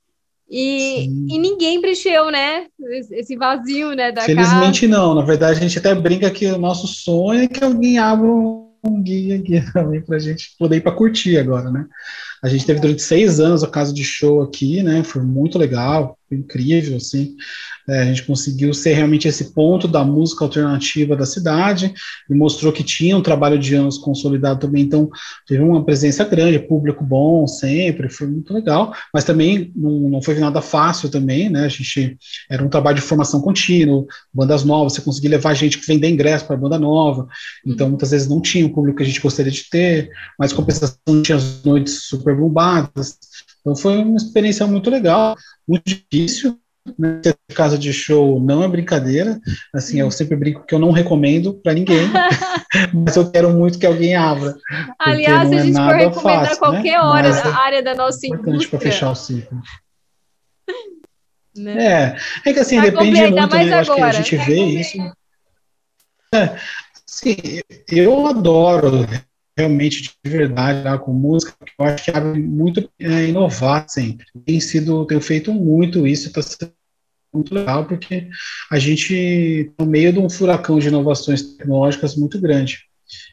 E, 0.48 1.06
e 1.06 1.38
ninguém 1.38 1.80
preencheu, 1.80 2.30
né? 2.30 2.66
Esse 3.10 3.34
vazio, 3.34 3.94
né? 3.94 4.12
Da 4.12 4.20
casa. 4.20 4.26
Felizmente 4.26 4.86
não. 4.86 5.12
Na 5.12 5.22
verdade, 5.22 5.58
a 5.58 5.62
gente 5.62 5.78
até 5.78 5.92
brinca 5.92 6.30
que 6.30 6.46
o 6.46 6.58
nosso 6.58 6.86
sonho 6.86 7.42
é 7.42 7.48
que 7.48 7.64
alguém 7.64 7.98
abra 7.98 8.26
um 8.28 8.64
um 8.84 9.02
guia 9.02 9.36
aqui 9.36 9.60
também 9.72 10.00
para 10.00 10.16
a 10.16 10.20
gente 10.20 10.54
poder 10.58 10.76
ir 10.76 10.80
para 10.82 10.92
curtir 10.92 11.38
agora, 11.38 11.70
né? 11.70 11.86
A 12.44 12.48
gente 12.48 12.66
teve 12.66 12.78
durante 12.78 13.00
seis 13.00 13.40
anos 13.40 13.64
a 13.64 13.66
casa 13.66 13.90
de 13.90 14.04
show 14.04 14.42
aqui, 14.42 14.82
né? 14.82 15.02
Foi 15.02 15.22
muito 15.22 15.58
legal, 15.58 16.18
foi 16.28 16.36
incrível, 16.36 16.98
assim. 16.98 17.34
É, 17.88 18.00
a 18.00 18.04
gente 18.04 18.22
conseguiu 18.24 18.72
ser 18.72 18.94
realmente 18.94 19.28
esse 19.28 19.52
ponto 19.52 19.86
da 19.86 20.04
música 20.04 20.44
alternativa 20.44 21.14
da 21.14 21.26
cidade 21.26 21.92
e 22.28 22.34
mostrou 22.34 22.72
que 22.72 22.82
tinha 22.82 23.16
um 23.16 23.22
trabalho 23.22 23.58
de 23.58 23.74
anos 23.74 23.98
consolidado 23.98 24.60
também. 24.60 24.82
Então, 24.82 25.08
teve 25.46 25.62
uma 25.62 25.84
presença 25.84 26.24
grande, 26.24 26.58
público 26.58 27.04
bom 27.04 27.46
sempre, 27.46 28.10
foi 28.10 28.26
muito 28.26 28.52
legal. 28.52 28.92
Mas 29.12 29.24
também 29.24 29.72
não, 29.74 30.10
não 30.10 30.22
foi 30.22 30.38
nada 30.38 30.60
fácil 30.60 31.08
também, 31.08 31.48
né? 31.48 31.64
A 31.64 31.68
gente 31.68 32.18
era 32.50 32.62
um 32.62 32.68
trabalho 32.68 32.96
de 32.96 33.02
formação 33.02 33.40
contínua, 33.40 34.04
bandas 34.32 34.64
novas, 34.64 34.94
você 34.94 35.00
conseguia 35.00 35.30
levar 35.30 35.54
gente 35.54 35.78
que 35.78 35.86
vender 35.86 36.10
ingresso 36.10 36.46
para 36.46 36.56
banda 36.56 36.78
nova. 36.78 37.26
Então, 37.66 37.88
muitas 37.88 38.10
vezes 38.10 38.28
não 38.28 38.40
tinha 38.40 38.66
o 38.66 38.72
público 38.72 38.98
que 38.98 39.02
a 39.02 39.06
gente 39.06 39.20
gostaria 39.20 39.52
de 39.52 39.68
ter, 39.70 40.10
mas 40.38 40.52
compensação 40.52 41.22
tinha 41.22 41.36
as 41.36 41.62
noites 41.64 42.04
super 42.04 42.33
bombadas. 42.34 43.18
Então, 43.60 43.74
foi 43.74 43.98
uma 43.98 44.16
experiência 44.16 44.66
muito 44.66 44.90
legal, 44.90 45.34
muito 45.66 45.84
difícil. 45.84 46.58
Né? 46.98 47.22
Casa 47.54 47.78
de 47.78 47.92
show 47.94 48.38
não 48.38 48.62
é 48.62 48.68
brincadeira. 48.68 49.40
Assim, 49.74 50.00
eu 50.00 50.10
sempre 50.10 50.36
brinco 50.36 50.66
que 50.66 50.74
eu 50.74 50.78
não 50.78 50.90
recomendo 50.90 51.54
para 51.54 51.72
ninguém, 51.72 52.10
mas 52.92 53.16
eu 53.16 53.30
quero 53.30 53.50
muito 53.50 53.78
que 53.78 53.86
alguém 53.86 54.14
abra. 54.14 54.54
Aliás, 54.98 55.48
se 55.48 55.54
a 55.54 55.58
é 55.58 55.62
gente 55.62 55.76
for 55.76 55.94
recomendar 55.94 56.46
fácil, 56.46 56.58
qualquer 56.58 56.92
né? 56.92 57.00
hora 57.00 57.28
Mas 57.28 57.42
da 57.42 57.48
é 57.48 57.52
área 57.52 57.82
da 57.82 57.94
nossa 57.94 58.28
para 58.28 58.38
indústria, 58.38 58.80
fechar 58.80 59.10
o 59.10 59.14
ciclo. 59.14 59.62
né? 61.56 62.16
É, 62.44 62.50
é 62.50 62.52
que 62.52 62.60
assim, 62.60 62.76
Vai 62.76 62.90
depende 62.90 63.20
muito, 63.30 63.56
né? 63.56 63.68
Eu 63.70 63.78
acho 63.78 63.94
que 63.94 64.02
a 64.02 64.12
gente 64.12 64.36
vê 64.36 64.62
isso. 64.64 64.98
É, 66.34 66.56
sim, 67.06 67.36
eu 67.88 68.26
adoro 68.26 69.06
realmente 69.56 70.02
de 70.22 70.30
verdade 70.30 70.82
lá 70.82 70.98
com 70.98 71.12
música, 71.12 71.54
porque 71.58 71.72
eu 71.78 71.84
acho 71.84 72.04
que 72.04 72.10
abre 72.10 72.40
muito 72.40 72.90
é, 72.98 73.26
inovar 73.26 73.88
sempre. 73.88 74.26
Tem 74.44 74.60
sido, 74.60 75.06
tenho 75.06 75.20
feito 75.20 75.52
muito 75.52 76.06
isso, 76.06 76.28
está 76.28 76.42
sendo 76.42 76.72
muito 77.32 77.54
legal, 77.54 77.84
porque 77.84 78.28
a 78.70 78.78
gente 78.78 79.72
tá 79.76 79.84
no 79.84 79.90
meio 79.90 80.12
de 80.12 80.18
um 80.18 80.30
furacão 80.30 80.78
de 80.78 80.88
inovações 80.88 81.42
tecnológicas 81.42 82.16
muito 82.16 82.40
grande. 82.40 82.84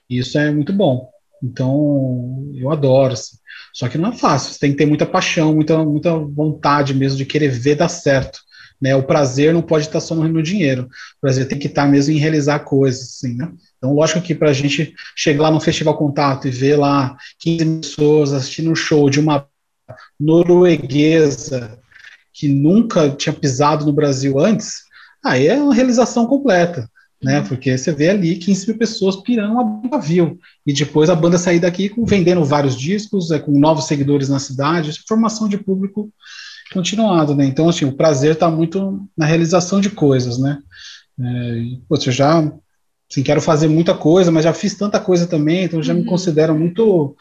E 0.10 0.18
isso 0.20 0.38
é 0.38 0.52
muito 0.52 0.74
bom. 0.74 1.10
Então, 1.44 2.52
eu 2.56 2.72
adoro. 2.72 3.14
Assim. 3.14 3.38
Só 3.74 3.88
que 3.88 3.98
não 3.98 4.10
é 4.10 4.18
fácil, 4.18 4.54
você 4.54 4.60
tem 4.60 4.72
que 4.72 4.78
ter 4.78 4.86
muita 4.86 5.06
paixão, 5.06 5.54
muita, 5.54 5.84
muita 5.84 6.18
vontade 6.18 6.94
mesmo 6.94 7.18
de 7.18 7.26
querer 7.26 7.50
ver 7.50 7.76
dar 7.76 7.90
certo. 7.90 8.40
Né? 8.82 8.96
O 8.96 9.04
prazer 9.04 9.54
não 9.54 9.62
pode 9.62 9.86
estar 9.86 10.00
só 10.00 10.16
no, 10.16 10.42
dinheiro. 10.42 10.84
O 11.18 11.22
prazer 11.22 11.48
tem 11.48 11.60
que 11.60 11.68
estar 11.68 11.88
mesmo 11.88 12.14
em 12.14 12.18
realizar 12.18 12.60
coisas, 12.60 13.04
assim, 13.04 13.36
né? 13.36 13.52
Então, 13.78 13.94
lógico 13.94 14.22
que 14.22 14.34
para 14.34 14.50
a 14.50 14.54
gente 14.54 14.96
chegar 15.16 15.44
lá 15.44 15.52
no 15.52 15.60
Festival 15.60 15.98
Contato 15.98 16.48
e 16.48 16.52
ver 16.52 16.78
lá 16.78 17.16
15 17.40 17.66
pessoas 17.80 18.34
assistindo 18.34 18.72
um 18.72 18.76
show 18.76 19.10
de 19.10 19.20
uma 19.20 19.48
norueguesa 20.20 21.80
que 22.34 22.48
nunca 22.48 23.10
tinha 23.10 23.34
pisado 23.34 23.86
no 23.86 23.94
Brasil 23.94 24.40
antes, 24.40 24.84
aí 25.24 25.48
é 25.48 25.62
uma 25.62 25.76
realização 25.76 26.26
completa, 26.26 26.90
né? 27.22 27.42
Porque 27.42 27.78
você 27.78 27.92
vê 27.92 28.10
ali 28.10 28.38
15 28.38 28.68
mil 28.68 28.78
pessoas 28.78 29.18
pirando 29.18 29.54
uma 29.54 29.90
pavio 29.90 30.40
e 30.66 30.74
depois 30.74 31.10
a 31.10 31.16
banda 31.16 31.38
sair 31.38 31.60
daqui 31.60 31.90
com, 31.90 32.06
vendendo 32.06 32.44
vários 32.44 32.76
discos, 32.76 33.30
é, 33.30 33.38
com 33.38 33.52
novos 33.60 33.86
seguidores 33.86 34.30
na 34.30 34.40
cidade, 34.40 35.04
formação 35.08 35.48
de 35.48 35.58
público 35.58 36.12
continuado, 36.74 37.36
né? 37.36 37.46
Então, 37.46 37.70
assim, 37.70 37.86
o 37.86 37.96
prazer 37.96 38.34
está 38.34 38.50
muito 38.50 39.08
na 39.18 39.26
realização 39.26 39.82
de 39.82 39.90
coisas, 39.90 40.40
né? 40.40 40.60
É, 41.20 41.24
e, 41.60 41.82
pô, 41.88 41.96
eu 41.96 42.12
já 42.12 42.40
assim, 43.12 43.24
quero 43.24 43.42
fazer 43.42 43.68
muita 43.68 43.94
coisa, 43.94 44.32
mas 44.32 44.44
já 44.46 44.54
fiz 44.54 44.76
tanta 44.76 45.00
coisa 45.00 45.28
também, 45.28 45.66
então 45.66 45.84
já 45.84 45.94
me 45.94 46.02
Uhum. 46.02 46.06
considero 46.06 46.56
muito 46.58 47.16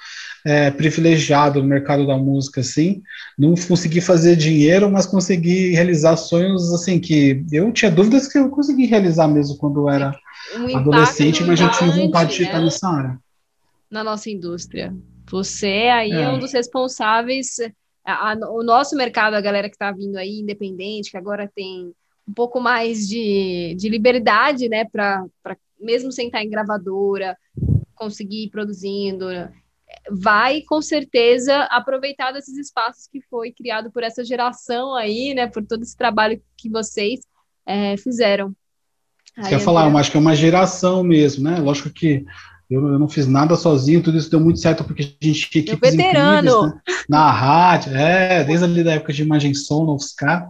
é, 0.46 0.70
privilegiado 0.70 1.60
no 1.60 1.68
mercado 1.68 2.06
da 2.06 2.16
música, 2.16 2.60
assim. 2.60 3.02
Não 3.38 3.54
consegui 3.56 4.00
fazer 4.00 4.36
dinheiro, 4.36 4.90
mas 4.90 5.04
consegui 5.06 5.70
realizar 5.72 6.16
sonhos, 6.16 6.72
assim, 6.72 6.98
que 7.00 7.44
eu 7.52 7.72
tinha 7.72 7.90
dúvidas 7.90 8.28
que 8.28 8.38
eu 8.38 8.48
consegui 8.50 8.86
realizar 8.86 9.28
mesmo 9.28 9.56
quando 9.58 9.80
eu 9.80 9.90
era 9.90 10.16
Um 10.54 10.76
adolescente, 10.76 11.42
mas 11.44 11.58
já 11.58 11.68
tinha 11.70 11.90
vontade 11.90 12.36
de 12.36 12.42
estar 12.44 12.58
né? 12.58 12.64
nessa 12.64 12.88
área. 12.88 13.18
na 13.90 14.04
nossa 14.04 14.30
indústria. 14.30 14.94
Você 15.30 15.66
aí 15.92 16.12
é, 16.12 16.22
É. 16.22 16.28
um 16.28 16.38
dos 16.38 16.52
responsáveis 16.52 17.56
a, 18.04 18.32
a, 18.32 18.34
o 18.50 18.62
nosso 18.62 18.96
mercado, 18.96 19.34
a 19.34 19.40
galera 19.40 19.68
que 19.68 19.74
está 19.74 19.92
vindo 19.92 20.16
aí, 20.16 20.40
independente, 20.40 21.10
que 21.10 21.16
agora 21.16 21.50
tem 21.54 21.92
um 22.28 22.32
pouco 22.32 22.60
mais 22.60 23.08
de, 23.08 23.74
de 23.76 23.88
liberdade, 23.88 24.68
né, 24.68 24.84
para 24.84 25.26
mesmo 25.78 26.12
sem 26.12 26.26
estar 26.26 26.42
em 26.42 26.50
gravadora, 26.50 27.36
conseguir 27.94 28.44
ir 28.44 28.50
produzindo, 28.50 29.26
vai 30.10 30.62
com 30.62 30.80
certeza 30.80 31.62
aproveitar 31.64 32.32
desses 32.32 32.56
espaços 32.56 33.06
que 33.06 33.20
foi 33.22 33.52
criado 33.52 33.90
por 33.90 34.02
essa 34.02 34.24
geração 34.24 34.94
aí, 34.94 35.34
né, 35.34 35.46
por 35.46 35.64
todo 35.64 35.82
esse 35.82 35.96
trabalho 35.96 36.40
que 36.56 36.68
vocês 36.68 37.20
é, 37.66 37.96
fizeram. 37.96 38.54
Você 39.36 39.50
quer 39.50 39.60
falar, 39.60 39.88
eu 39.88 39.96
acho 39.96 40.10
que 40.10 40.16
é 40.16 40.20
uma 40.20 40.34
geração 40.34 41.02
mesmo, 41.02 41.44
né? 41.44 41.58
Lógico 41.60 41.88
que 41.88 42.24
eu, 42.70 42.86
eu, 42.86 42.98
não 42.98 43.08
fiz 43.08 43.26
nada 43.26 43.56
sozinho, 43.56 44.02
tudo 44.02 44.16
isso 44.16 44.30
deu 44.30 44.38
muito 44.38 44.60
certo 44.60 44.84
porque 44.84 45.02
a 45.02 45.26
gente 45.26 45.50
tinha 45.50 45.62
equipes 45.64 45.94
veterano. 45.94 46.66
Né? 46.66 46.80
na 47.08 47.30
rádio, 47.30 47.96
é, 47.96 48.44
desde 48.44 48.64
ali 48.64 48.84
da 48.84 48.92
época 48.92 49.12
de 49.12 49.22
Imagem 49.22 49.52
Som, 49.52 49.84
no 49.84 49.94
UFSCar, 49.96 50.48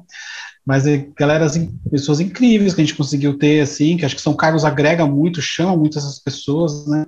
mas 0.67 0.87
é, 0.87 1.09
galera, 1.19 1.47
assim, 1.47 1.75
pessoas 1.91 2.21
incríveis 2.21 2.75
que 2.75 2.81
a 2.81 2.85
gente 2.85 2.97
conseguiu 2.97 3.39
ter, 3.39 3.61
assim, 3.61 3.97
que 3.97 4.05
acho 4.05 4.15
que 4.15 4.21
São 4.21 4.35
Carlos 4.35 4.65
agrega 4.65 5.07
muito, 5.07 5.41
chama 5.41 5.77
muito 5.77 5.99
essas 5.99 6.19
pessoas, 6.19 6.87
né, 6.87 7.07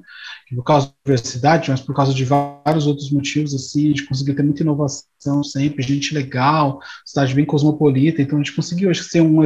por 0.55 0.64
causa 0.64 0.87
da 0.88 0.94
universidade, 1.07 1.70
mas 1.70 1.81
por 1.81 1.94
causa 1.94 2.14
de 2.14 2.25
vários 2.25 2.87
outros 2.87 3.11
motivos, 3.11 3.55
assim, 3.55 3.85
a 3.85 3.88
gente 3.88 4.07
conseguiu 4.07 4.35
ter 4.35 4.42
muita 4.42 4.62
inovação 4.62 5.44
sempre, 5.44 5.83
gente 5.83 6.14
legal, 6.14 6.81
cidade 7.05 7.35
bem 7.35 7.44
cosmopolita, 7.44 8.22
então 8.22 8.38
a 8.38 8.42
gente 8.42 8.57
conseguiu, 8.57 8.90
acho 8.90 9.05
que 9.05 9.11
ser 9.11 9.20
um, 9.20 9.40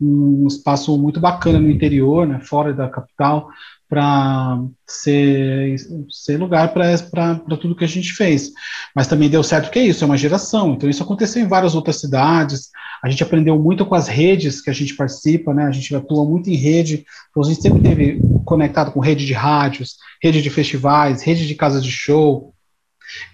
um 0.00 0.46
espaço 0.46 0.98
muito 0.98 1.20
bacana 1.20 1.60
no 1.60 1.70
interior, 1.70 2.26
né, 2.26 2.40
fora 2.40 2.72
da 2.74 2.88
capital, 2.88 3.48
para 3.88 4.62
ser, 4.86 5.76
ser 6.10 6.36
lugar 6.38 6.74
para 6.74 7.56
tudo 7.60 7.74
que 7.74 7.84
a 7.84 7.88
gente 7.88 8.12
fez. 8.12 8.50
Mas 8.94 9.06
também 9.06 9.30
deu 9.30 9.42
certo 9.42 9.70
que 9.70 9.78
é 9.78 9.84
isso, 9.84 10.04
é 10.04 10.06
uma 10.06 10.16
geração. 10.16 10.74
Então 10.74 10.90
isso 10.90 11.02
aconteceu 11.02 11.42
em 11.42 11.48
várias 11.48 11.74
outras 11.74 12.00
cidades. 12.00 12.68
A 13.02 13.08
gente 13.08 13.22
aprendeu 13.22 13.58
muito 13.58 13.86
com 13.86 13.94
as 13.94 14.06
redes 14.06 14.60
que 14.60 14.68
a 14.68 14.72
gente 14.74 14.94
participa, 14.94 15.54
né? 15.54 15.64
A 15.64 15.72
gente 15.72 15.94
atua 15.94 16.24
muito 16.24 16.50
em 16.50 16.54
rede. 16.54 17.06
Então 17.30 17.42
a 17.42 17.46
gente 17.46 17.62
sempre 17.62 17.80
teve 17.80 18.20
conectado 18.44 18.92
com 18.92 19.00
rede 19.00 19.24
de 19.24 19.32
rádios, 19.32 19.96
rede 20.22 20.42
de 20.42 20.50
festivais, 20.50 21.22
rede 21.22 21.46
de 21.46 21.54
casas 21.54 21.82
de 21.82 21.90
show. 21.90 22.54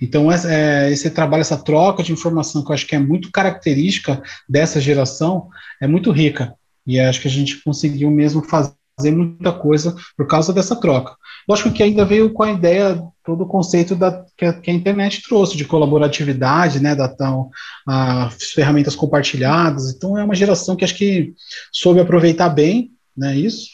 Então, 0.01 0.31
é, 0.31 0.89
esse 0.93 1.11
trabalho, 1.11 1.41
essa 1.41 1.57
troca 1.57 2.01
de 2.01 2.13
informação, 2.13 2.63
que 2.63 2.71
eu 2.71 2.75
acho 2.75 2.87
que 2.87 2.95
é 2.95 2.99
muito 2.99 3.33
característica 3.33 4.23
dessa 4.49 4.81
geração, 4.81 5.49
é 5.81 5.87
muito 5.89 6.13
rica. 6.13 6.55
E 6.87 7.01
acho 7.01 7.21
que 7.21 7.27
a 7.27 7.31
gente 7.31 7.61
conseguiu 7.65 8.09
mesmo 8.09 8.43
fazer 8.45 8.75
fazer 8.97 9.11
muita 9.11 9.53
coisa 9.53 9.95
por 10.17 10.27
causa 10.27 10.53
dessa 10.53 10.77
troca. 10.77 11.17
Lógico 11.49 11.73
que 11.73 11.83
ainda 11.83 12.05
veio 12.05 12.33
com 12.33 12.43
a 12.43 12.53
ideia, 12.53 13.03
todo 13.25 13.43
o 13.43 13.49
conceito 13.49 13.95
da, 13.95 14.25
que, 14.37 14.45
a, 14.45 14.53
que 14.53 14.71
a 14.71 14.75
internet 14.75 15.23
trouxe, 15.23 15.57
de 15.57 15.65
colaboratividade, 15.65 16.81
né, 16.81 16.95
da 16.95 17.09
tão, 17.09 17.51
as 17.87 18.53
ferramentas 18.53 18.95
compartilhadas, 18.95 19.93
então 19.93 20.17
é 20.17 20.25
uma 20.25 20.35
geração 20.35 20.77
que 20.77 20.85
acho 20.85 20.97
que 20.97 21.35
soube 21.73 22.01
aproveitar 22.01 22.49
bem, 22.49 22.91
né, 23.17 23.37
isso, 23.37 23.69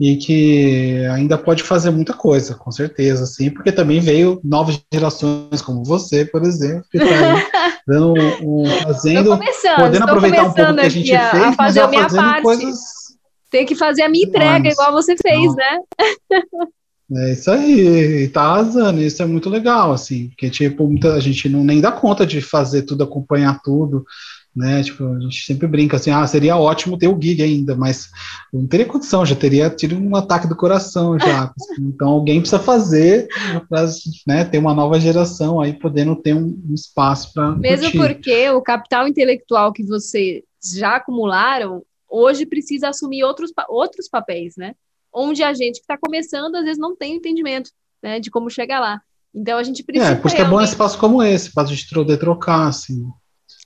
e 0.00 0.16
que 0.16 1.04
ainda 1.12 1.36
pode 1.36 1.64
fazer 1.64 1.90
muita 1.90 2.12
coisa, 2.12 2.54
com 2.54 2.70
certeza, 2.70 3.26
sim, 3.26 3.50
porque 3.50 3.72
também 3.72 3.98
veio 4.00 4.40
novas 4.44 4.80
gerações 4.92 5.60
como 5.60 5.84
você, 5.84 6.24
por 6.24 6.44
exemplo, 6.44 6.84
que 6.90 6.98
está 6.98 7.14
aí 7.14 7.46
dando 7.86 8.14
um, 8.42 8.64
fazendo, 8.84 9.38
podendo 9.76 10.04
aproveitar 10.04 10.44
um 10.44 10.52
pouco 10.52 10.74
que 10.74 10.80
a 10.80 10.88
gente 10.88 11.14
a, 11.14 11.30
fez, 11.30 11.42
a 11.42 11.54
mas 11.58 11.74
já 11.74 11.88
fazendo 11.88 12.22
parte. 12.22 12.42
coisas 12.42 12.97
tem 13.50 13.66
que 13.66 13.74
fazer 13.74 14.02
a 14.02 14.08
minha 14.08 14.26
entrega, 14.26 14.64
Mas, 14.64 14.74
igual 14.74 14.92
você 14.92 15.16
fez, 15.16 15.46
não. 15.46 15.54
né? 15.54 15.78
É 17.10 17.32
isso 17.32 17.50
aí, 17.50 18.28
tá 18.28 18.42
arrasando, 18.42 19.00
isso 19.00 19.22
é 19.22 19.26
muito 19.26 19.48
legal, 19.48 19.92
assim, 19.92 20.28
porque, 20.28 20.50
tipo, 20.50 20.86
muita, 20.86 21.14
a 21.14 21.20
gente 21.20 21.48
não 21.48 21.64
nem 21.64 21.80
dá 21.80 21.90
conta 21.90 22.26
de 22.26 22.42
fazer 22.42 22.82
tudo, 22.82 23.02
acompanhar 23.02 23.62
tudo, 23.62 24.04
né, 24.54 24.82
tipo, 24.82 25.06
a 25.06 25.20
gente 25.20 25.42
sempre 25.46 25.66
brinca 25.66 25.96
assim, 25.96 26.10
ah, 26.10 26.26
seria 26.26 26.58
ótimo 26.58 26.98
ter 26.98 27.08
o 27.08 27.18
gig 27.18 27.42
ainda, 27.42 27.74
mas 27.74 28.10
não 28.52 28.66
teria 28.66 28.84
condição, 28.84 29.24
já 29.24 29.34
teria 29.34 29.70
tido 29.70 29.96
um 29.96 30.14
ataque 30.16 30.46
do 30.46 30.56
coração 30.56 31.18
já, 31.18 31.50
então 31.80 32.08
alguém 32.08 32.40
precisa 32.40 32.58
fazer 32.60 33.26
para, 33.70 33.86
né, 34.26 34.44
ter 34.44 34.58
uma 34.58 34.74
nova 34.74 35.00
geração 35.00 35.62
aí, 35.62 35.72
podendo 35.72 36.14
ter 36.14 36.34
um, 36.34 36.60
um 36.68 36.74
espaço 36.74 37.32
para 37.32 37.52
Mesmo 37.52 37.90
curtir. 37.90 37.98
porque 37.98 38.50
o 38.50 38.60
capital 38.60 39.08
intelectual 39.08 39.72
que 39.72 39.82
vocês 39.82 40.42
já 40.78 40.96
acumularam 40.96 41.82
hoje 42.08 42.46
precisa 42.46 42.88
assumir 42.88 43.24
outros, 43.24 43.52
outros 43.68 44.08
papéis, 44.08 44.54
né? 44.56 44.74
Onde 45.12 45.42
a 45.42 45.52
gente 45.52 45.76
que 45.76 45.84
está 45.84 45.98
começando, 45.98 46.56
às 46.56 46.64
vezes, 46.64 46.78
não 46.78 46.96
tem 46.96 47.16
entendimento 47.16 47.70
né, 48.02 48.20
de 48.20 48.30
como 48.30 48.50
chegar 48.50 48.80
lá. 48.80 49.00
Então 49.34 49.58
a 49.58 49.62
gente 49.62 49.82
precisa. 49.82 50.12
É, 50.12 50.14
por 50.14 50.28
isso 50.28 50.36
realmente... 50.36 50.54
é 50.54 50.58
bom 50.58 50.64
espaço 50.64 50.98
como 50.98 51.22
esse, 51.22 51.52
para 51.52 51.64
a 51.64 51.66
gente 51.66 51.88
poder 51.88 52.16
trocar, 52.18 52.68
assim. 52.68 53.06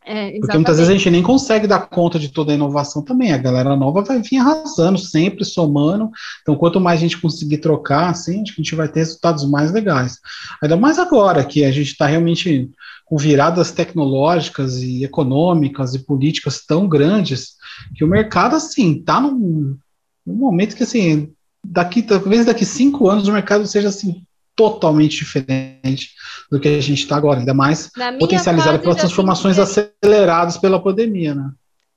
É, 0.05 0.33
Porque 0.41 0.57
muitas 0.57 0.79
vezes 0.79 0.91
a 0.91 0.97
gente 0.97 1.11
nem 1.11 1.23
consegue 1.23 1.67
dar 1.67 1.89
conta 1.89 2.19
de 2.19 2.29
toda 2.29 2.51
a 2.51 2.55
inovação 2.55 3.03
também. 3.03 3.33
A 3.33 3.39
galera 3.39 3.77
nova 3.77 4.03
vai 4.03 4.21
vir 4.21 4.39
arrasando, 4.39 4.99
sempre 4.99 5.45
somando. 5.45 6.11
Então, 6.43 6.57
quanto 6.57 6.81
mais 6.81 6.99
a 6.99 7.03
gente 7.03 7.21
conseguir 7.21 7.59
trocar, 7.59 8.11
assim, 8.11 8.43
a 8.43 8.53
gente 8.53 8.75
vai 8.75 8.89
ter 8.89 9.01
resultados 9.01 9.49
mais 9.49 9.71
legais. 9.71 10.19
Ainda 10.61 10.77
mais 10.77 10.99
agora 10.99 11.45
que 11.45 11.65
a 11.65 11.71
gente 11.71 11.93
está 11.93 12.07
realmente 12.07 12.69
com 13.13 13.19
viradas 13.19 13.71
tecnológicas 13.71 14.79
e 14.79 15.05
econômicas 15.05 15.95
e 15.95 15.99
políticas 15.99 16.65
tão 16.65 16.89
grandes 16.89 17.57
que 17.95 18.03
o 18.03 18.09
mercado, 18.09 18.57
assim, 18.57 19.01
está 19.01 19.21
num, 19.21 19.77
num, 20.25 20.35
momento 20.35 20.75
que, 20.75 20.83
assim, 20.83 21.31
daqui, 21.63 22.01
talvez 22.01 22.47
daqui 22.47 22.65
cinco 22.65 23.11
anos 23.11 23.29
o 23.29 23.33
mercado 23.33 23.67
seja, 23.67 23.89
assim, 23.89 24.25
totalmente 24.57 25.19
diferente 25.19 26.13
do 26.51 26.59
que 26.59 26.69
a 26.69 26.81
gente 26.81 27.03
está 27.03 27.15
agora, 27.15 27.41
ainda 27.41 27.53
mais 27.53 27.91
potencializado 28.19 28.79
pelas 28.79 28.97
transformações 28.97 29.59
aceleradas 29.59 30.57
pela 30.57 30.83
pandemia, 30.83 31.35
né? 31.35 31.51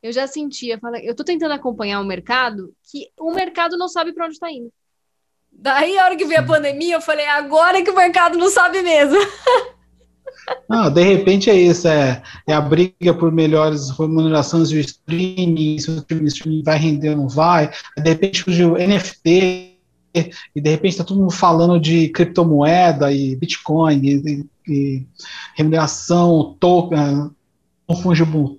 Eu 0.03 0.11
já 0.11 0.27
sentia, 0.27 0.77
eu 1.01 1.11
estou 1.11 1.25
tentando 1.25 1.53
acompanhar 1.53 2.01
um 2.01 2.05
mercado 2.05 2.73
que 2.91 3.07
o 3.17 3.31
mercado 3.31 3.77
não 3.77 3.87
sabe 3.87 4.11
para 4.11 4.25
onde 4.25 4.33
está 4.33 4.51
indo. 4.51 4.69
Daí, 5.49 5.97
a 5.97 6.03
hora 6.03 6.17
que 6.17 6.25
veio 6.25 6.41
a 6.41 6.45
pandemia, 6.45 6.95
eu 6.95 7.01
falei, 7.01 7.25
agora 7.25 7.81
que 7.81 7.89
o 7.89 7.95
mercado 7.95 8.37
não 8.37 8.49
sabe 8.49 8.81
mesmo. 8.81 9.15
Ah, 10.69 10.89
de 10.89 11.03
repente 11.03 11.49
é 11.49 11.55
isso, 11.55 11.87
é, 11.87 12.21
é 12.47 12.53
a 12.53 12.61
briga 12.61 13.13
por 13.13 13.31
melhores 13.31 13.89
remunerações 13.91 14.69
do 14.69 14.77
streaming, 14.77 15.77
se 15.79 15.91
o 15.91 16.25
streaming 16.25 16.63
vai 16.63 16.77
render 16.77 17.09
ou 17.11 17.17
não 17.17 17.27
vai, 17.27 17.71
de 17.97 18.09
repente 18.09 18.43
surgiu 18.43 18.75
NFT, 18.75 19.75
e 20.55 20.61
de 20.61 20.69
repente 20.69 20.91
está 20.91 21.03
todo 21.03 21.19
mundo 21.19 21.31
falando 21.31 21.79
de 21.79 22.09
criptomoeda 22.09 23.11
e 23.11 23.35
Bitcoin 23.35 24.01
e, 24.01 24.45
e 24.67 25.05
remuneração, 25.55 26.55
token, 26.59 27.31
fungible 27.93 28.57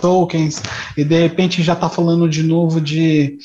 tokens, 0.00 0.62
e 0.96 1.04
de 1.04 1.20
repente 1.20 1.62
já 1.62 1.74
está 1.74 1.88
falando 1.88 2.28
de 2.28 2.42
novo 2.42 2.80
de, 2.80 3.36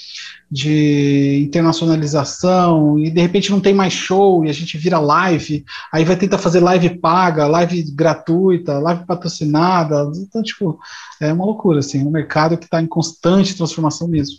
de 0.49 1.41
internacionalização, 1.43 2.97
e 2.97 3.09
de 3.09 3.19
repente 3.19 3.51
não 3.51 3.59
tem 3.59 3.73
mais 3.73 3.91
show, 3.91 4.45
e 4.45 4.49
a 4.49 4.53
gente 4.53 4.77
vira 4.77 4.99
live, 4.99 5.65
aí 5.91 6.05
vai 6.05 6.15
tentar 6.15 6.37
fazer 6.37 6.61
live 6.61 6.97
paga, 6.99 7.47
live 7.47 7.91
gratuita, 7.91 8.79
live 8.79 9.05
patrocinada, 9.05 10.09
então, 10.15 10.41
tipo, 10.41 10.79
é 11.19 11.33
uma 11.33 11.45
loucura, 11.45 11.79
assim, 11.79 12.05
um 12.05 12.11
mercado 12.11 12.57
que 12.57 12.65
está 12.65 12.81
em 12.81 12.87
constante 12.87 13.57
transformação 13.57 14.07
mesmo. 14.07 14.37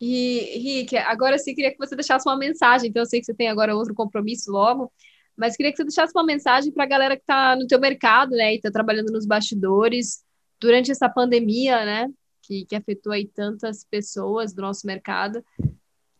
E, 0.00 0.58
Rick, 0.62 0.96
agora 0.96 1.38
sim, 1.38 1.54
queria 1.54 1.72
que 1.72 1.78
você 1.78 1.96
deixasse 1.96 2.28
uma 2.28 2.36
mensagem, 2.36 2.88
então 2.88 3.02
eu 3.02 3.06
sei 3.06 3.20
que 3.20 3.26
você 3.26 3.34
tem 3.34 3.48
agora 3.48 3.74
outro 3.74 3.94
compromisso 3.94 4.50
logo, 4.50 4.90
mas 5.36 5.56
queria 5.56 5.70
que 5.70 5.76
você 5.76 5.84
deixasse 5.84 6.12
uma 6.14 6.24
mensagem 6.24 6.72
para 6.72 6.84
a 6.84 6.88
galera 6.88 7.16
que 7.16 7.22
está 7.22 7.54
no 7.54 7.66
teu 7.66 7.78
mercado, 7.78 8.30
né, 8.30 8.52
e 8.52 8.56
está 8.56 8.70
trabalhando 8.70 9.12
nos 9.12 9.26
bastidores 9.26 10.24
durante 10.60 10.90
essa 10.90 11.08
pandemia, 11.08 11.84
né, 11.84 12.08
que, 12.42 12.64
que 12.64 12.74
afetou 12.74 13.12
aí 13.12 13.26
tantas 13.26 13.84
pessoas 13.84 14.54
do 14.54 14.62
nosso 14.62 14.86
mercado. 14.86 15.44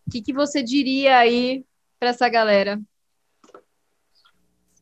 O 0.06 0.10
que, 0.10 0.20
que 0.20 0.32
você 0.32 0.62
diria 0.62 1.16
aí 1.16 1.64
para 1.98 2.10
essa 2.10 2.28
galera? 2.28 2.80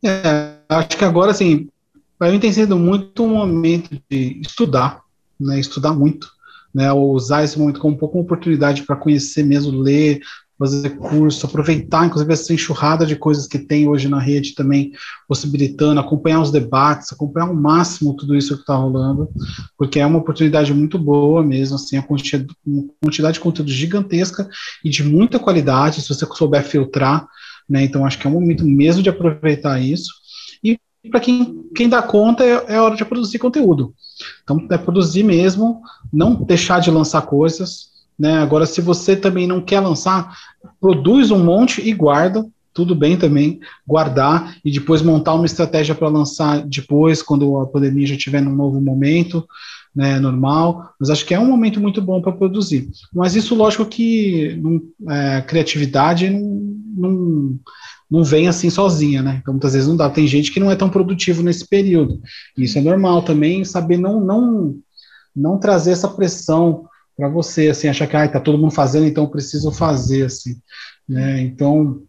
É, 0.05 0.59
acho 0.69 0.99
que 0.99 1.05
agora, 1.05 1.31
assim, 1.31 1.69
para 2.19 2.31
mim 2.31 2.41
tem 2.41 2.53
sido 2.53 2.77
muito 2.77 3.23
um 3.23 3.29
momento 3.29 3.99
de 4.11 4.41
estudar, 4.41 5.03
né, 5.41 5.59
estudar 5.59 5.93
muito, 5.93 6.29
né, 6.75 6.93
usar 6.93 7.45
esse 7.45 7.59
momento 7.59 7.81
como 7.81 7.95
um 7.95 7.99
pouco 7.99 8.19
uma 8.19 8.25
oportunidade 8.25 8.83
para 8.83 8.97
conhecer 8.97 9.45
mesmo, 9.45 9.81
ler, 9.81 10.21
fazer 10.59 10.91
curso, 10.91 11.47
aproveitar, 11.47 12.07
inclusive, 12.07 12.33
essa 12.33 12.53
enxurrada 12.53 13.05
de 13.05 13.17
coisas 13.17 13.47
que 13.47 13.59
tem 13.59 13.89
hoje 13.89 14.09
na 14.09 14.21
rede 14.21 14.55
também, 14.55 14.93
possibilitando, 15.27 16.01
acompanhar 16.01 16.41
os 16.41 16.51
debates, 16.51 17.13
acompanhar 17.13 17.49
ao 17.49 17.55
máximo 17.55 18.15
tudo 18.15 18.37
isso 18.37 18.55
que 18.55 18.61
está 18.61 18.75
rolando, 18.77 19.29
porque 19.77 19.99
é 19.99 20.07
uma 20.07 20.19
oportunidade 20.19 20.73
muito 20.73 20.99
boa 20.99 21.43
mesmo, 21.43 21.75
assim, 21.75 21.97
a 21.97 22.03
quantidade, 22.03 22.47
de 23.33 23.41
conteúdo 23.41 23.71
gigantesca 23.71 24.49
e 24.85 24.91
de 24.91 25.03
muita 25.03 25.39
qualidade, 25.39 26.01
se 26.01 26.09
você 26.09 26.27
souber 26.27 26.65
filtrar, 26.65 27.27
né, 27.69 27.83
então 27.83 28.07
acho 28.07 28.19
que 28.19 28.27
é 28.27 28.31
um 28.31 28.35
momento 28.35 28.65
mesmo 28.65 29.03
de 29.03 29.09
aproveitar 29.09 29.81
isso, 29.81 30.13
e 30.63 30.79
para 31.11 31.21
quem, 31.21 31.65
quem 31.75 31.89
dá 31.89 32.01
conta, 32.01 32.45
é, 32.45 32.75
é 32.75 32.81
hora 32.81 32.95
de 32.95 33.05
produzir 33.05 33.39
conteúdo, 33.39 33.93
então 34.43 34.67
é 34.71 34.79
produzir 34.79 35.25
mesmo, 35.25 35.83
não 36.13 36.35
deixar 36.35 36.81
de 36.81 36.91
lançar 36.91 37.23
coisas, 37.23 37.94
né? 38.19 38.39
Agora, 38.39 38.67
se 38.67 38.81
você 38.81 39.17
também 39.17 39.47
não 39.47 39.61
quer 39.61 39.81
lançar, 39.81 40.37
produz 40.81 41.31
um 41.31 41.43
monte 41.43 41.87
e 41.87 41.93
guarda, 41.93 42.47
tudo 42.75 42.95
bem 42.95 43.17
também 43.17 43.61
guardar 43.87 44.57
e 44.65 44.71
depois 44.71 45.01
montar 45.01 45.35
uma 45.35 45.47
estratégia 45.47 45.95
para 45.95 46.09
lançar 46.09 46.67
depois, 46.67 47.23
quando 47.23 47.59
a 47.61 47.67
pandemia 47.67 48.07
já 48.07 48.17
estiver 48.17 48.43
num 48.43 48.55
novo 48.55 48.81
momento, 48.81 49.47
né, 49.95 50.19
normal, 50.19 50.91
mas 50.99 51.09
acho 51.09 51.25
que 51.25 51.33
é 51.33 51.39
um 51.39 51.47
momento 51.47 51.81
muito 51.81 52.03
bom 52.03 52.21
para 52.21 52.33
produzir. 52.33 52.91
Mas 53.15 53.37
isso, 53.37 53.55
lógico 53.55 53.87
que 53.87 54.59
não, 54.61 54.83
é, 55.15 55.41
criatividade 55.43 56.29
não, 56.29 56.51
não, 56.97 57.61
não, 58.11 58.25
vem 58.25 58.49
assim 58.49 58.69
sozinha, 58.71 59.23
né? 59.23 59.39
Então, 59.41 59.55
muitas 59.55 59.73
vezes 59.73 59.89
não 59.89 59.97
dá. 59.97 60.11
Tem 60.11 60.27
gente 60.27 60.51
que 60.51 60.59
não 60.59 60.71
é 60.71 60.75
tão 60.75 60.91
produtivo 60.91 61.45
nesse 61.45 61.67
período. 61.69 62.21
Isso 62.59 62.77
é 62.77 62.81
normal 62.81 63.23
também, 63.23 63.65
saber 63.65 63.97
não, 63.97 64.21
não, 64.21 64.77
não 65.35 65.59
trazer 65.59 65.93
essa 65.93 66.09
pressão 66.09 66.89
para 67.17 67.29
você, 67.29 67.69
assim, 67.69 67.89
achar 67.89 68.07
que 68.07 68.17
ah, 68.17 68.29
tá 68.29 68.41
todo 68.41 68.59
mundo 68.59 68.73
fazendo, 68.73 69.07
então 69.07 69.25
eu 69.25 69.31
preciso 69.31 69.71
fazer, 69.71 70.27
assim, 70.27 70.57
né? 71.09 71.41
Então, 71.41 72.03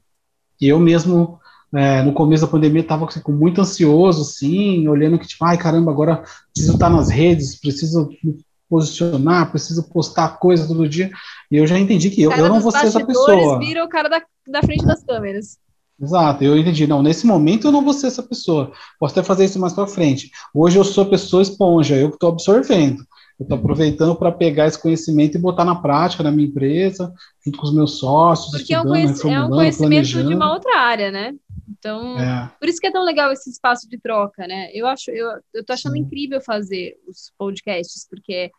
eu 0.59 0.79
mesmo 0.79 1.39
é, 1.73 2.01
no 2.01 2.13
começo 2.13 2.45
da 2.45 2.51
pandemia 2.51 2.81
estava 2.81 3.05
assim, 3.05 3.21
muito 3.27 3.61
ansioso, 3.61 4.21
assim, 4.21 4.87
olhando 4.87 5.19
que, 5.19 5.27
tipo, 5.27 5.43
ai 5.43 5.57
caramba, 5.57 5.91
agora 5.91 6.23
preciso 6.53 6.73
estar 6.73 6.89
nas 6.89 7.09
redes, 7.09 7.59
preciso 7.59 8.09
me 8.23 8.37
posicionar, 8.69 9.51
preciso 9.51 9.83
postar 9.89 10.39
coisa 10.39 10.67
todo 10.67 10.87
dia. 10.87 11.11
E 11.51 11.57
eu 11.57 11.67
já 11.67 11.77
entendi 11.77 12.09
que 12.09 12.21
eu, 12.21 12.31
eu 12.31 12.49
não 12.49 12.61
vou 12.61 12.71
ser 12.71 12.87
essa 12.87 13.05
pessoa. 13.05 13.59
vira 13.59 13.83
o 13.83 13.89
cara 13.89 14.09
da, 14.09 14.21
da 14.47 14.61
frente 14.61 14.85
das 14.85 15.03
câmeras. 15.03 15.57
Exato, 16.01 16.43
eu 16.43 16.57
entendi. 16.57 16.85
Não, 16.87 17.01
nesse 17.01 17.25
momento 17.25 17.67
eu 17.67 17.71
não 17.71 17.83
vou 17.83 17.93
ser 17.93 18.07
essa 18.07 18.23
pessoa. 18.23 18.71
Posso 18.99 19.13
até 19.13 19.23
fazer 19.23 19.45
isso 19.45 19.59
mais 19.59 19.73
para 19.73 19.87
frente. 19.87 20.29
Hoje 20.53 20.77
eu 20.77 20.83
sou 20.83 21.05
a 21.05 21.09
pessoa 21.09 21.41
esponja, 21.41 21.95
eu 21.95 22.09
que 22.09 22.15
estou 22.15 22.29
absorvendo. 22.29 23.05
Eu 23.39 23.43
estou 23.43 23.57
aproveitando 23.57 24.15
para 24.15 24.31
pegar 24.31 24.67
esse 24.67 24.81
conhecimento 24.81 25.37
e 25.37 25.41
botar 25.41 25.65
na 25.65 25.75
prática 25.75 26.23
na 26.23 26.31
minha 26.31 26.47
empresa, 26.47 27.13
junto 27.43 27.57
com 27.57 27.65
os 27.65 27.73
meus 27.73 27.99
sócios. 27.99 28.51
Porque 28.51 28.73
é 28.73 28.81
um, 28.81 28.95
é 28.95 29.43
um 29.43 29.49
conhecimento 29.49 30.23
de 30.23 30.33
uma 30.33 30.53
outra 30.53 30.79
área, 30.79 31.11
né? 31.11 31.33
Então, 31.67 32.17
é. 32.17 32.51
por 32.59 32.69
isso 32.69 32.79
que 32.79 32.87
é 32.87 32.91
tão 32.91 33.03
legal 33.03 33.31
esse 33.31 33.49
espaço 33.49 33.89
de 33.89 33.99
troca, 33.99 34.47
né? 34.47 34.69
Eu 34.73 34.87
acho, 34.87 35.11
eu, 35.11 35.29
eu 35.53 35.65
tô 35.65 35.73
achando 35.73 35.93
Sim. 35.93 35.99
incrível 35.99 36.39
fazer 36.39 36.97
os 37.07 37.31
podcasts, 37.37 38.07
porque 38.09 38.51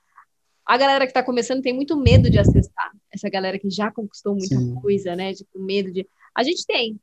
a 0.66 0.76
galera 0.76 1.06
que 1.06 1.10
está 1.10 1.22
começando 1.22 1.62
tem 1.62 1.72
muito 1.72 1.96
medo 1.96 2.28
de 2.28 2.38
acessar. 2.38 2.90
Essa 3.10 3.30
galera 3.30 3.58
que 3.58 3.70
já 3.70 3.90
conquistou 3.90 4.34
muita 4.34 4.56
Sim. 4.56 4.74
coisa, 4.74 5.16
né? 5.16 5.32
Tipo, 5.32 5.58
medo 5.58 5.92
de. 5.92 6.06
A 6.36 6.42
gente 6.42 6.66
tem. 6.66 7.00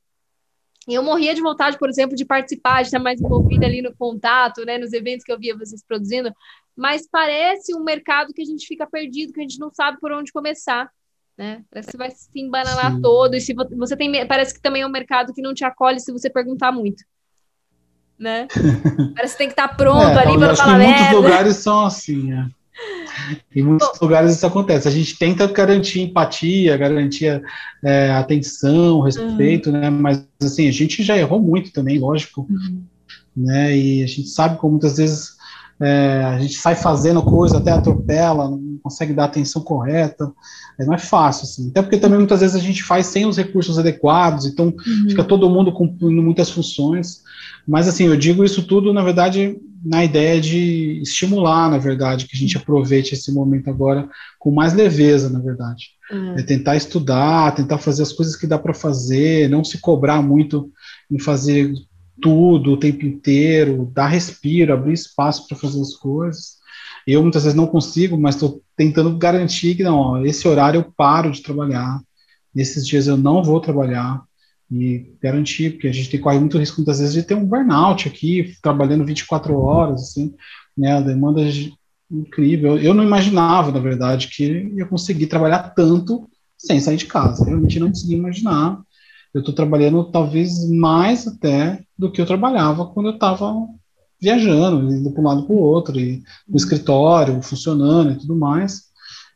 E 0.88 0.94
eu 0.94 1.02
morria 1.02 1.34
de 1.34 1.42
vontade, 1.42 1.78
por 1.80 1.90
exemplo, 1.90 2.16
de 2.16 2.26
participar, 2.26 2.82
de 2.82 2.88
estar 2.88 3.00
mais 3.00 3.22
envolvida 3.22 3.66
ali 3.66 3.82
no 3.82 3.96
contato, 3.96 4.66
né? 4.66 4.78
Nos 4.78 4.92
eventos 4.92 5.24
que 5.24 5.32
eu 5.32 5.40
via 5.40 5.58
vocês 5.58 5.82
produzindo. 5.82 6.30
Mas 6.76 7.08
parece 7.10 7.76
um 7.76 7.84
mercado 7.84 8.34
que 8.34 8.42
a 8.42 8.46
gente 8.46 8.66
fica 8.66 8.88
perdido, 8.88 9.34
que 9.34 9.40
a 9.40 9.44
gente 9.44 9.60
não 9.60 9.72
sabe 9.72 10.00
por 10.00 10.12
onde 10.12 10.32
começar 10.32 10.90
né? 11.38 11.64
Parece 11.70 11.88
que 11.88 11.92
você 11.92 11.98
vai 11.98 12.12
se 12.12 12.30
embananar 12.36 12.94
Sim. 12.94 13.02
todo, 13.02 13.36
e 13.36 13.42
se 13.42 13.54
você 13.54 13.98
tem, 13.98 14.28
parece 14.28 14.54
que 14.54 14.62
também 14.62 14.84
é 14.84 14.88
um 14.88 14.92
mercado 14.92 15.34
que 15.34 15.42
não 15.42 15.54
te 15.54 15.66
acolhe 15.66 16.00
se 16.00 16.12
você 16.12 16.30
perguntar 16.30 16.72
muito. 16.72 17.04
Né? 18.18 18.48
Parece 19.16 19.34
que 19.34 19.38
tem 19.40 19.48
que 19.48 19.54
estar 19.54 19.70
pronto 19.70 20.18
é, 20.18 20.22
ali 20.22 20.38
para 20.38 20.56
falar 20.56 20.80
que 20.80 20.86
muitos 20.86 21.12
lugares 21.14 21.56
são 21.58 21.86
assim, 21.86 22.30
né? 22.30 22.50
Em 23.54 23.64
muitos 23.64 23.88
Bom, 23.88 24.06
lugares 24.06 24.34
isso 24.34 24.46
acontece. 24.46 24.88
A 24.88 24.92
gente 24.92 25.18
tenta 25.18 25.48
garantir 25.48 26.02
empatia, 26.02 26.78
garantir 26.78 27.44
é, 27.84 28.12
atenção, 28.12 29.02
respeito, 29.02 29.72
uhum. 29.72 29.80
né? 29.80 29.90
Mas 29.90 30.26
assim, 30.42 30.68
a 30.68 30.72
gente 30.72 31.04
já 31.04 31.18
errou 31.18 31.42
muito 31.42 31.72
também, 31.74 32.00
lógico. 32.00 32.48
Uhum. 32.50 32.84
Né? 33.36 33.76
E 33.76 34.04
a 34.04 34.08
gente 34.08 34.28
sabe 34.28 34.58
como 34.58 34.74
muitas 34.74 34.98
vezes 34.98 35.33
é, 35.84 36.24
a 36.24 36.40
gente 36.40 36.56
sai 36.56 36.76
fazendo 36.76 37.22
coisa, 37.22 37.58
até 37.58 37.72
atropela, 37.72 38.50
não 38.50 38.80
consegue 38.82 39.12
dar 39.12 39.24
a 39.24 39.26
atenção 39.26 39.62
correta, 39.62 40.32
é, 40.80 40.86
não 40.86 40.94
é 40.94 40.98
fácil, 40.98 41.44
assim. 41.44 41.70
Até 41.70 41.82
porque 41.82 41.98
também 41.98 42.20
muitas 42.20 42.40
vezes 42.40 42.56
a 42.56 42.60
gente 42.60 42.84
faz 42.84 43.08
sem 43.08 43.26
os 43.26 43.36
recursos 43.36 43.78
adequados, 43.78 44.46
então 44.46 44.68
uhum. 44.68 45.10
fica 45.10 45.24
todo 45.24 45.50
mundo 45.50 45.74
cumprindo 45.74 46.22
muitas 46.22 46.50
funções, 46.50 47.22
mas 47.68 47.88
assim, 47.88 48.06
eu 48.06 48.16
digo 48.16 48.46
isso 48.46 48.64
tudo, 48.64 48.94
na 48.94 49.04
verdade, 49.04 49.58
na 49.84 50.06
ideia 50.06 50.40
de 50.40 51.02
estimular, 51.02 51.70
na 51.70 51.78
verdade, 51.78 52.28
que 52.28 52.36
a 52.36 52.40
gente 52.40 52.58
aproveite 52.58 53.14
esse 53.14 53.34
momento 53.34 53.70
agora 53.70 54.08
com 54.40 54.52
mais 54.52 54.74
leveza, 54.74 55.30
na 55.30 55.40
verdade. 55.40 55.88
Uhum. 56.10 56.38
É 56.38 56.44
tentar 56.44 56.78
estudar, 56.78 57.54
tentar 57.56 57.78
fazer 57.78 58.04
as 58.04 58.14
coisas 58.14 58.38
que 58.38 58.48
dá 58.48 58.58
para 58.58 58.74
fazer, 58.74 59.50
não 59.50 59.64
se 59.64 59.80
cobrar 59.80 60.22
muito 60.22 60.72
em 61.12 61.20
fazer 61.20 61.74
tudo 62.22 62.74
o 62.74 62.78
tempo 62.78 63.06
inteiro, 63.06 63.92
dar 63.94 64.08
respiro, 64.08 64.74
abrir 64.74 64.94
espaço 64.94 65.48
para 65.48 65.58
fazer 65.58 65.82
as 65.82 65.96
coisas. 65.96 66.58
Eu 67.06 67.22
muitas 67.22 67.44
vezes 67.44 67.56
não 67.56 67.68
consigo, 67.68 68.18
mas 68.18 68.36
estou 68.36 68.62
tentando 68.78 69.18
garantir 69.18 69.76
que 69.76 69.84
não, 69.84 69.98
ó, 69.98 70.26
esse 70.26 70.48
horário 70.48 70.80
eu 70.80 70.94
paro 70.96 71.32
de 71.32 71.42
trabalhar, 71.42 72.00
nesses 72.54 72.88
dias 72.88 73.08
eu 73.08 73.18
não 73.18 73.44
vou 73.44 73.60
trabalhar 73.60 74.24
e 74.72 75.14
garantir, 75.22 75.72
porque 75.72 75.88
a 75.88 75.92
gente 75.92 76.10
tem 76.10 76.20
corre 76.20 76.40
muito 76.40 76.58
risco 76.58 76.78
muitas 76.78 77.00
vezes 77.00 77.14
de 77.14 77.24
ter 77.24 77.36
um 77.36 77.46
burnout 77.46 78.08
aqui, 78.08 78.56
trabalhando 78.62 79.06
24 79.06 79.56
horas, 79.58 80.02
assim, 80.02 80.34
né, 80.78 80.94
a 80.94 81.02
demanda 81.02 81.42
é 81.42 81.52
incrível. 82.10 82.78
Eu 82.78 82.94
não 82.94 83.04
imaginava, 83.04 83.72
na 83.72 83.80
verdade, 83.80 84.30
que 84.30 84.72
ia 84.76 84.86
conseguir 84.86 85.28
trabalhar 85.28 85.74
tanto 85.76 86.28
sem 86.58 86.80
sair 86.80 86.98
de 86.98 87.06
casa. 87.06 87.46
Realmente 87.46 87.80
não 87.80 87.90
conseguia 87.90 88.18
imaginar 88.18 88.82
eu 89.34 89.40
estou 89.40 89.54
trabalhando 89.54 90.04
talvez 90.12 90.70
mais 90.70 91.28
até 91.28 91.84
do 91.98 92.12
que 92.12 92.22
eu 92.22 92.26
trabalhava 92.26 92.88
quando 92.88 93.10
eu 93.10 93.16
estava 93.16 93.54
viajando, 94.22 94.94
indo 94.94 95.12
para 95.12 95.22
um 95.22 95.26
lado 95.26 95.46
para 95.46 95.56
o 95.56 95.60
outro, 95.60 96.00
e 96.00 96.24
no 96.48 96.56
escritório, 96.56 97.42
funcionando 97.42 98.12
e 98.12 98.18
tudo 98.18 98.36
mais. 98.36 98.84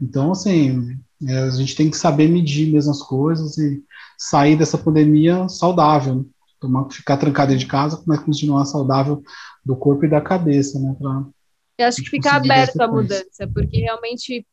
Então, 0.01 0.31
assim, 0.31 0.97
é, 1.27 1.39
a 1.39 1.49
gente 1.49 1.75
tem 1.75 1.89
que 1.89 1.97
saber 1.97 2.29
medir 2.29 2.71
mesmo 2.71 2.91
as 2.91 3.01
coisas 3.01 3.57
e 3.57 3.83
sair 4.17 4.55
dessa 4.55 4.77
pandemia 4.77 5.49
saudável, 5.49 6.15
né? 6.15 6.25
Tomar, 6.59 6.89
ficar 6.89 7.17
trancado 7.17 7.55
de 7.55 7.67
casa, 7.67 8.01
mas 8.07 8.19
continuar 8.19 8.65
saudável 8.65 9.21
do 9.63 9.75
corpo 9.75 10.05
e 10.05 10.09
da 10.09 10.19
cabeça, 10.19 10.79
né? 10.79 10.95
Pra 10.97 11.23
eu 11.77 11.85
acho 11.85 12.01
que 12.01 12.09
ficar 12.09 12.37
aberto 12.37 12.81
à 12.81 12.87
mudança, 12.87 13.47
porque 13.53 13.77
realmente, 13.77 14.45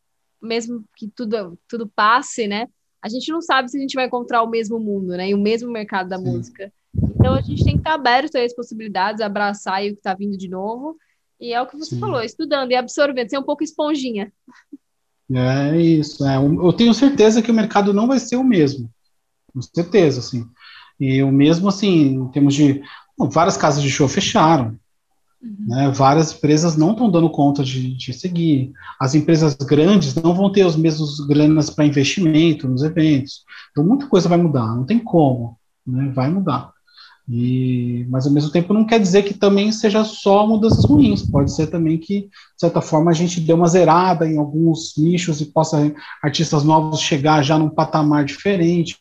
mesmo 0.42 0.84
que 0.94 1.08
tudo, 1.08 1.58
tudo 1.66 1.88
passe, 1.88 2.46
né? 2.46 2.66
A 3.04 3.08
gente 3.10 3.30
não 3.30 3.42
sabe 3.42 3.70
se 3.70 3.76
a 3.76 3.80
gente 3.80 3.94
vai 3.94 4.06
encontrar 4.06 4.42
o 4.42 4.48
mesmo 4.48 4.80
mundo, 4.80 5.08
né? 5.08 5.28
E 5.28 5.34
o 5.34 5.38
mesmo 5.38 5.70
mercado 5.70 6.08
da 6.08 6.16
Sim. 6.16 6.24
música. 6.24 6.72
Então 6.96 7.34
a 7.34 7.42
gente 7.42 7.62
tem 7.62 7.74
que 7.74 7.80
estar 7.80 7.92
aberto 7.92 8.36
a 8.36 8.40
essas 8.40 8.56
possibilidades, 8.56 9.20
abraçar 9.20 9.82
o 9.82 9.88
que 9.88 9.92
está 9.92 10.14
vindo 10.14 10.38
de 10.38 10.48
novo. 10.48 10.96
E 11.38 11.52
é 11.52 11.60
o 11.60 11.66
que 11.66 11.76
você 11.76 11.96
Sim. 11.96 12.00
falou, 12.00 12.22
estudando 12.22 12.70
e 12.70 12.74
absorvendo, 12.74 13.28
ser 13.28 13.38
um 13.38 13.42
pouco 13.42 13.62
esponjinha. 13.62 14.32
É 15.30 15.76
isso. 15.78 16.26
É. 16.26 16.36
Eu 16.36 16.72
tenho 16.72 16.94
certeza 16.94 17.42
que 17.42 17.50
o 17.50 17.54
mercado 17.54 17.92
não 17.92 18.06
vai 18.06 18.18
ser 18.18 18.36
o 18.36 18.44
mesmo. 18.44 18.90
Com 19.52 19.60
certeza, 19.60 20.20
assim. 20.20 20.46
E 20.98 21.22
o 21.22 21.30
mesmo, 21.30 21.68
assim, 21.68 22.14
em 22.14 22.30
termos 22.30 22.54
de. 22.54 22.82
Bom, 23.18 23.28
várias 23.28 23.58
casas 23.58 23.82
de 23.82 23.90
show 23.90 24.08
fecharam. 24.08 24.78
Uhum. 25.44 25.66
Né, 25.68 25.90
várias 25.90 26.32
empresas 26.32 26.74
não 26.76 26.92
estão 26.92 27.10
dando 27.10 27.28
conta 27.28 27.62
de, 27.62 27.94
de, 27.94 28.12
seguir. 28.14 28.72
As 28.98 29.14
empresas 29.14 29.54
grandes 29.54 30.14
não 30.14 30.34
vão 30.34 30.50
ter 30.50 30.64
os 30.64 30.74
mesmos 30.74 31.20
granas 31.26 31.68
para 31.68 31.84
investimento 31.84 32.66
nos 32.66 32.82
eventos. 32.82 33.44
Então, 33.70 33.84
muita 33.84 34.06
coisa 34.06 34.28
vai 34.28 34.38
mudar, 34.38 34.74
não 34.74 34.86
tem 34.86 34.98
como, 34.98 35.58
né, 35.86 36.10
vai 36.14 36.30
mudar. 36.30 36.72
E, 37.28 38.06
mas, 38.10 38.26
ao 38.26 38.32
mesmo 38.32 38.50
tempo, 38.50 38.74
não 38.74 38.86
quer 38.86 39.00
dizer 39.00 39.22
que 39.22 39.34
também 39.34 39.72
seja 39.72 40.04
só 40.04 40.46
mudanças 40.46 40.84
ruins. 40.84 41.22
Pode 41.22 41.54
ser 41.54 41.66
também 41.68 41.98
que, 41.98 42.22
de 42.22 42.30
certa 42.58 42.80
forma, 42.80 43.10
a 43.10 43.14
gente 43.14 43.40
dê 43.40 43.52
uma 43.52 43.68
zerada 43.68 44.26
em 44.26 44.38
alguns 44.38 44.94
nichos 44.96 45.40
e 45.40 45.46
possa 45.46 45.92
artistas 46.22 46.64
novos 46.64 47.00
chegar 47.00 47.42
já 47.42 47.58
num 47.58 47.70
patamar 47.70 48.24
diferente. 48.24 48.98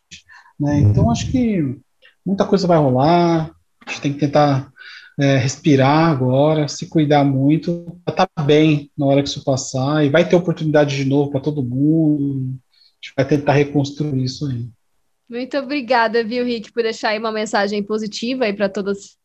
Né? 0.59 0.79
Então, 0.79 1.09
acho 1.11 1.29
que 1.31 1.77
muita 2.25 2.45
coisa 2.45 2.67
vai 2.67 2.77
rolar. 2.77 3.51
A 3.85 3.89
gente 3.89 4.01
tem 4.01 4.13
que 4.13 4.19
tentar 4.19 4.71
é, 5.19 5.37
respirar 5.37 6.09
agora, 6.09 6.67
se 6.67 6.87
cuidar 6.87 7.23
muito, 7.23 7.97
tá 8.15 8.27
bem 8.45 8.91
na 8.97 9.05
hora 9.05 9.21
que 9.21 9.29
isso 9.29 9.43
passar, 9.43 10.03
e 10.05 10.09
vai 10.09 10.27
ter 10.27 10.35
oportunidade 10.35 10.95
de 10.95 11.05
novo 11.05 11.31
para 11.31 11.39
todo 11.39 11.63
mundo. 11.63 12.49
A 12.49 13.05
gente 13.05 13.13
vai 13.15 13.25
tentar 13.25 13.53
reconstruir 13.53 14.23
isso 14.23 14.47
aí. 14.47 14.65
Muito 15.29 15.57
obrigada, 15.57 16.23
viu, 16.23 16.45
Rick, 16.45 16.71
por 16.71 16.83
deixar 16.83 17.09
aí 17.09 17.19
uma 17.19 17.31
mensagem 17.31 17.81
positiva 17.81 18.45
aí 18.45 18.53
para 18.53 18.69
todos, 18.69 19.17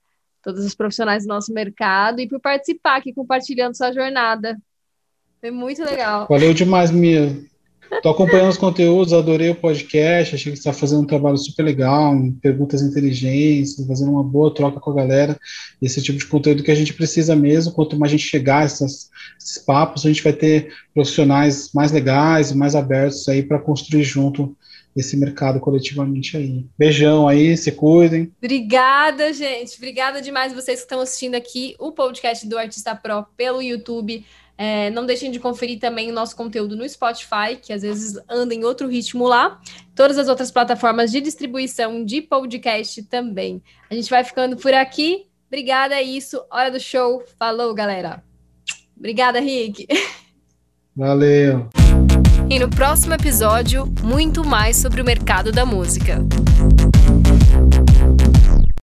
todos 0.42 0.64
os 0.64 0.74
profissionais 0.74 1.24
do 1.24 1.28
nosso 1.28 1.52
mercado 1.52 2.20
e 2.20 2.28
por 2.28 2.40
participar 2.40 2.96
aqui 2.96 3.12
compartilhando 3.12 3.76
sua 3.76 3.92
jornada. 3.92 4.56
Foi 5.40 5.50
muito 5.50 5.82
legal. 5.84 6.26
Valeu 6.28 6.52
demais, 6.52 6.90
Mia. 6.90 7.36
Estou 7.92 8.12
acompanhando 8.12 8.50
os 8.50 8.56
conteúdos, 8.56 9.12
adorei 9.12 9.50
o 9.50 9.54
podcast, 9.54 10.34
achei 10.34 10.52
que 10.52 10.58
você 10.58 10.68
está 10.68 10.72
fazendo 10.72 11.02
um 11.02 11.06
trabalho 11.06 11.36
super 11.36 11.62
legal, 11.62 12.14
perguntas 12.40 12.82
inteligentes, 12.82 13.74
fazendo 13.86 14.12
uma 14.12 14.22
boa 14.22 14.54
troca 14.54 14.78
com 14.78 14.90
a 14.90 14.94
galera, 14.94 15.38
esse 15.82 16.02
tipo 16.02 16.18
de 16.18 16.26
conteúdo 16.26 16.62
que 16.62 16.70
a 16.70 16.74
gente 16.74 16.94
precisa 16.94 17.34
mesmo, 17.34 17.72
quanto 17.72 17.98
mais 17.98 18.12
a 18.12 18.16
gente 18.16 18.28
chegar 18.28 18.62
a 18.62 18.64
esses, 18.66 19.10
esses 19.38 19.58
papos, 19.58 20.04
a 20.04 20.08
gente 20.08 20.22
vai 20.22 20.32
ter 20.32 20.72
profissionais 20.94 21.70
mais 21.74 21.90
legais 21.90 22.50
e 22.50 22.56
mais 22.56 22.74
abertos 22.74 23.28
aí 23.28 23.42
para 23.42 23.58
construir 23.58 24.04
junto 24.04 24.56
esse 24.96 25.16
mercado 25.16 25.60
coletivamente 25.60 26.36
aí. 26.36 26.66
Beijão 26.76 27.28
aí, 27.28 27.56
se 27.56 27.70
cuidem. 27.72 28.32
Obrigada, 28.42 29.32
gente. 29.32 29.76
Obrigada 29.76 30.20
demais 30.20 30.52
vocês 30.52 30.80
que 30.80 30.84
estão 30.84 31.00
assistindo 31.00 31.34
aqui 31.34 31.76
o 31.78 31.92
podcast 31.92 32.46
do 32.46 32.58
Artista 32.58 32.94
Pro 32.94 33.24
pelo 33.36 33.62
YouTube. 33.62 34.24
É, 34.60 34.90
não 34.90 35.06
deixem 35.06 35.30
de 35.30 35.38
conferir 35.38 35.78
também 35.78 36.10
o 36.10 36.12
nosso 36.12 36.34
conteúdo 36.34 36.74
no 36.74 36.86
Spotify, 36.88 37.56
que 37.62 37.72
às 37.72 37.82
vezes 37.82 38.20
anda 38.28 38.52
em 38.52 38.64
outro 38.64 38.88
ritmo 38.88 39.28
lá. 39.28 39.60
Todas 39.94 40.18
as 40.18 40.26
outras 40.28 40.50
plataformas 40.50 41.12
de 41.12 41.20
distribuição 41.20 42.04
de 42.04 42.20
podcast 42.20 43.04
também. 43.04 43.62
A 43.88 43.94
gente 43.94 44.10
vai 44.10 44.24
ficando 44.24 44.56
por 44.56 44.74
aqui. 44.74 45.26
Obrigada, 45.46 45.94
é 45.94 46.02
isso. 46.02 46.42
Hora 46.50 46.72
do 46.72 46.80
show. 46.80 47.22
Falou, 47.38 47.72
galera. 47.72 48.22
Obrigada, 48.96 49.38
Rick. 49.38 49.86
Valeu. 50.94 51.68
E 52.50 52.58
no 52.58 52.68
próximo 52.68 53.14
episódio, 53.14 53.86
muito 54.02 54.44
mais 54.44 54.76
sobre 54.76 55.00
o 55.00 55.04
mercado 55.04 55.52
da 55.52 55.64
música. 55.64 56.18